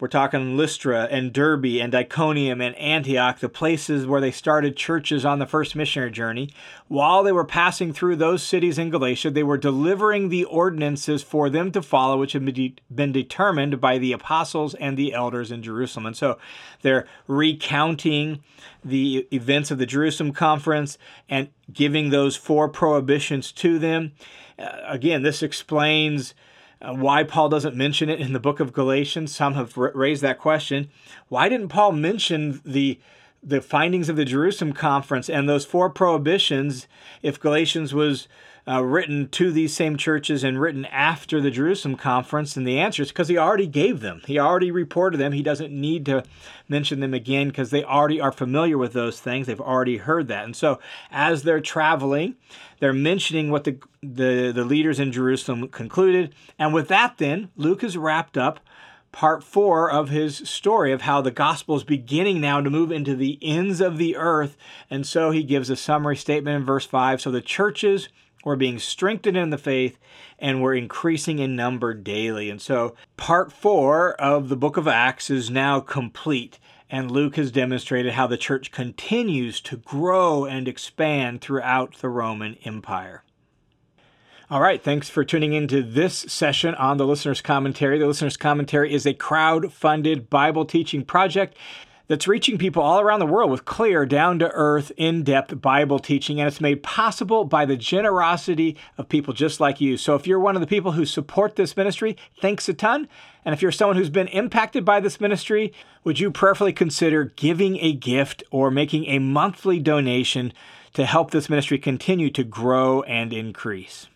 we're 0.00 0.08
talking 0.08 0.56
Lystra 0.56 1.04
and 1.10 1.32
Derbe 1.32 1.80
and 1.80 1.94
Iconium 1.94 2.60
and 2.60 2.74
Antioch, 2.76 3.38
the 3.38 3.48
places 3.48 4.06
where 4.06 4.20
they 4.20 4.32
started 4.32 4.76
churches 4.76 5.24
on 5.24 5.38
the 5.38 5.46
first 5.46 5.76
missionary 5.76 6.10
journey. 6.10 6.50
While 6.88 7.22
they 7.22 7.32
were 7.32 7.44
passing 7.44 7.92
through 7.92 8.16
those 8.16 8.42
cities 8.42 8.78
in 8.78 8.90
Galatia, 8.90 9.30
they 9.30 9.44
were 9.44 9.56
delivering 9.56 10.28
the 10.28 10.44
ordinances 10.44 11.22
for 11.22 11.48
them 11.48 11.70
to 11.72 11.82
follow, 11.82 12.18
which 12.18 12.32
had 12.32 12.44
been 12.44 13.12
determined 13.12 13.80
by 13.80 13.98
the 13.98 14.12
apostles 14.12 14.74
and 14.74 14.96
the 14.96 15.12
elders 15.12 15.52
in 15.52 15.62
Jerusalem. 15.62 16.06
And 16.06 16.16
so 16.16 16.36
they're 16.80 17.06
recounting 17.28 18.42
the 18.84 19.28
events 19.32 19.70
of 19.70 19.78
the 19.78 19.86
Jerusalem 19.86 20.32
conference 20.32 20.98
and 21.28 21.48
giving 21.72 22.10
those 22.10 22.34
four 22.34 22.68
prohibitions 22.68 23.52
to 23.52 23.78
them. 23.78 24.12
Uh, 24.58 24.80
again, 24.86 25.22
this 25.22 25.42
explains 25.42 26.34
uh, 26.82 26.94
why 26.94 27.22
Paul 27.24 27.48
doesn't 27.48 27.76
mention 27.76 28.08
it 28.08 28.20
in 28.20 28.32
the 28.32 28.40
book 28.40 28.60
of 28.60 28.72
Galatians. 28.72 29.34
Some 29.34 29.54
have 29.54 29.76
r- 29.78 29.92
raised 29.94 30.22
that 30.22 30.38
question. 30.38 30.90
Why 31.28 31.48
didn't 31.48 31.68
Paul 31.68 31.92
mention 31.92 32.60
the 32.64 33.00
the 33.44 33.60
findings 33.60 34.08
of 34.08 34.14
the 34.14 34.24
Jerusalem 34.24 34.72
conference 34.72 35.28
and 35.28 35.48
those 35.48 35.64
four 35.64 35.90
prohibitions 35.90 36.86
if 37.22 37.40
Galatians 37.40 37.92
was 37.92 38.28
uh, 38.66 38.82
written 38.84 39.28
to 39.28 39.50
these 39.50 39.74
same 39.74 39.96
churches 39.96 40.44
and 40.44 40.60
written 40.60 40.84
after 40.86 41.40
the 41.40 41.50
Jerusalem 41.50 41.96
conference? 41.96 42.56
And 42.56 42.66
the 42.66 42.78
answer 42.78 43.02
is 43.02 43.08
because 43.08 43.28
he 43.28 43.38
already 43.38 43.66
gave 43.66 44.00
them. 44.00 44.22
He 44.26 44.38
already 44.38 44.70
reported 44.70 45.18
them. 45.18 45.32
He 45.32 45.42
doesn't 45.42 45.72
need 45.72 46.06
to 46.06 46.24
mention 46.68 47.00
them 47.00 47.14
again 47.14 47.48
because 47.48 47.70
they 47.70 47.84
already 47.84 48.20
are 48.20 48.32
familiar 48.32 48.78
with 48.78 48.92
those 48.92 49.20
things. 49.20 49.46
They've 49.46 49.60
already 49.60 49.98
heard 49.98 50.28
that. 50.28 50.44
And 50.44 50.56
so 50.56 50.78
as 51.10 51.42
they're 51.42 51.60
traveling, 51.60 52.36
they're 52.80 52.92
mentioning 52.92 53.50
what 53.50 53.64
the, 53.64 53.78
the, 54.02 54.52
the 54.54 54.64
leaders 54.64 54.98
in 54.98 55.12
Jerusalem 55.12 55.68
concluded. 55.68 56.34
And 56.58 56.74
with 56.74 56.88
that, 56.88 57.18
then, 57.18 57.50
Luke 57.56 57.82
has 57.82 57.96
wrapped 57.96 58.36
up 58.36 58.60
part 59.12 59.44
four 59.44 59.90
of 59.90 60.08
his 60.08 60.38
story 60.38 60.90
of 60.90 61.02
how 61.02 61.20
the 61.20 61.30
gospel 61.30 61.76
is 61.76 61.84
beginning 61.84 62.40
now 62.40 62.60
to 62.60 62.70
move 62.70 62.90
into 62.90 63.14
the 63.14 63.38
ends 63.42 63.80
of 63.80 63.98
the 63.98 64.16
earth. 64.16 64.56
And 64.90 65.06
so 65.06 65.30
he 65.30 65.42
gives 65.42 65.70
a 65.70 65.76
summary 65.76 66.16
statement 66.16 66.56
in 66.56 66.64
verse 66.64 66.86
5. 66.86 67.20
So 67.20 67.30
the 67.30 67.42
churches 67.42 68.08
were 68.44 68.56
being 68.56 68.78
strengthened 68.78 69.36
in 69.36 69.50
the 69.50 69.58
faith 69.58 69.98
and 70.38 70.60
were 70.60 70.74
increasing 70.74 71.38
in 71.38 71.56
number 71.56 71.94
daily. 71.94 72.50
And 72.50 72.60
so 72.60 72.94
part 73.16 73.52
four 73.52 74.14
of 74.14 74.48
the 74.48 74.56
book 74.56 74.76
of 74.76 74.88
Acts 74.88 75.30
is 75.30 75.50
now 75.50 75.80
complete. 75.80 76.58
And 76.90 77.10
Luke 77.10 77.36
has 77.36 77.50
demonstrated 77.50 78.12
how 78.12 78.26
the 78.26 78.36
church 78.36 78.70
continues 78.70 79.60
to 79.62 79.76
grow 79.76 80.44
and 80.44 80.68
expand 80.68 81.40
throughout 81.40 81.96
the 81.98 82.08
Roman 82.10 82.56
Empire. 82.64 83.24
All 84.50 84.60
right, 84.60 84.82
thanks 84.82 85.08
for 85.08 85.24
tuning 85.24 85.54
into 85.54 85.82
this 85.82 86.18
session 86.28 86.74
on 86.74 86.98
the 86.98 87.06
Listener's 87.06 87.40
Commentary. 87.40 87.98
The 87.98 88.06
Listener's 88.06 88.36
Commentary 88.36 88.92
is 88.92 89.06
a 89.06 89.14
crowd 89.14 89.72
funded 89.72 90.28
Bible 90.28 90.66
teaching 90.66 91.06
project 91.06 91.56
that's 92.08 92.28
reaching 92.28 92.58
people 92.58 92.82
all 92.82 93.00
around 93.00 93.20
the 93.20 93.26
world 93.26 93.50
with 93.50 93.64
clear, 93.64 94.04
down 94.04 94.38
to 94.40 94.50
earth, 94.50 94.92
in 94.96 95.22
depth 95.22 95.60
Bible 95.60 95.98
teaching. 95.98 96.40
And 96.40 96.48
it's 96.48 96.60
made 96.60 96.82
possible 96.82 97.44
by 97.44 97.64
the 97.64 97.76
generosity 97.76 98.76
of 98.98 99.08
people 99.08 99.34
just 99.34 99.60
like 99.60 99.80
you. 99.80 99.96
So 99.96 100.14
if 100.14 100.26
you're 100.26 100.40
one 100.40 100.56
of 100.56 100.60
the 100.60 100.66
people 100.66 100.92
who 100.92 101.06
support 101.06 101.56
this 101.56 101.76
ministry, 101.76 102.16
thanks 102.40 102.68
a 102.68 102.74
ton. 102.74 103.08
And 103.44 103.52
if 103.54 103.62
you're 103.62 103.72
someone 103.72 103.96
who's 103.96 104.10
been 104.10 104.28
impacted 104.28 104.84
by 104.84 105.00
this 105.00 105.20
ministry, 105.20 105.72
would 106.04 106.20
you 106.20 106.30
prayerfully 106.30 106.72
consider 106.72 107.24
giving 107.36 107.78
a 107.78 107.92
gift 107.92 108.42
or 108.50 108.70
making 108.70 109.06
a 109.06 109.18
monthly 109.18 109.78
donation 109.78 110.52
to 110.94 111.06
help 111.06 111.30
this 111.30 111.48
ministry 111.48 111.78
continue 111.78 112.30
to 112.30 112.44
grow 112.44 113.02
and 113.02 113.32
increase? 113.32 114.08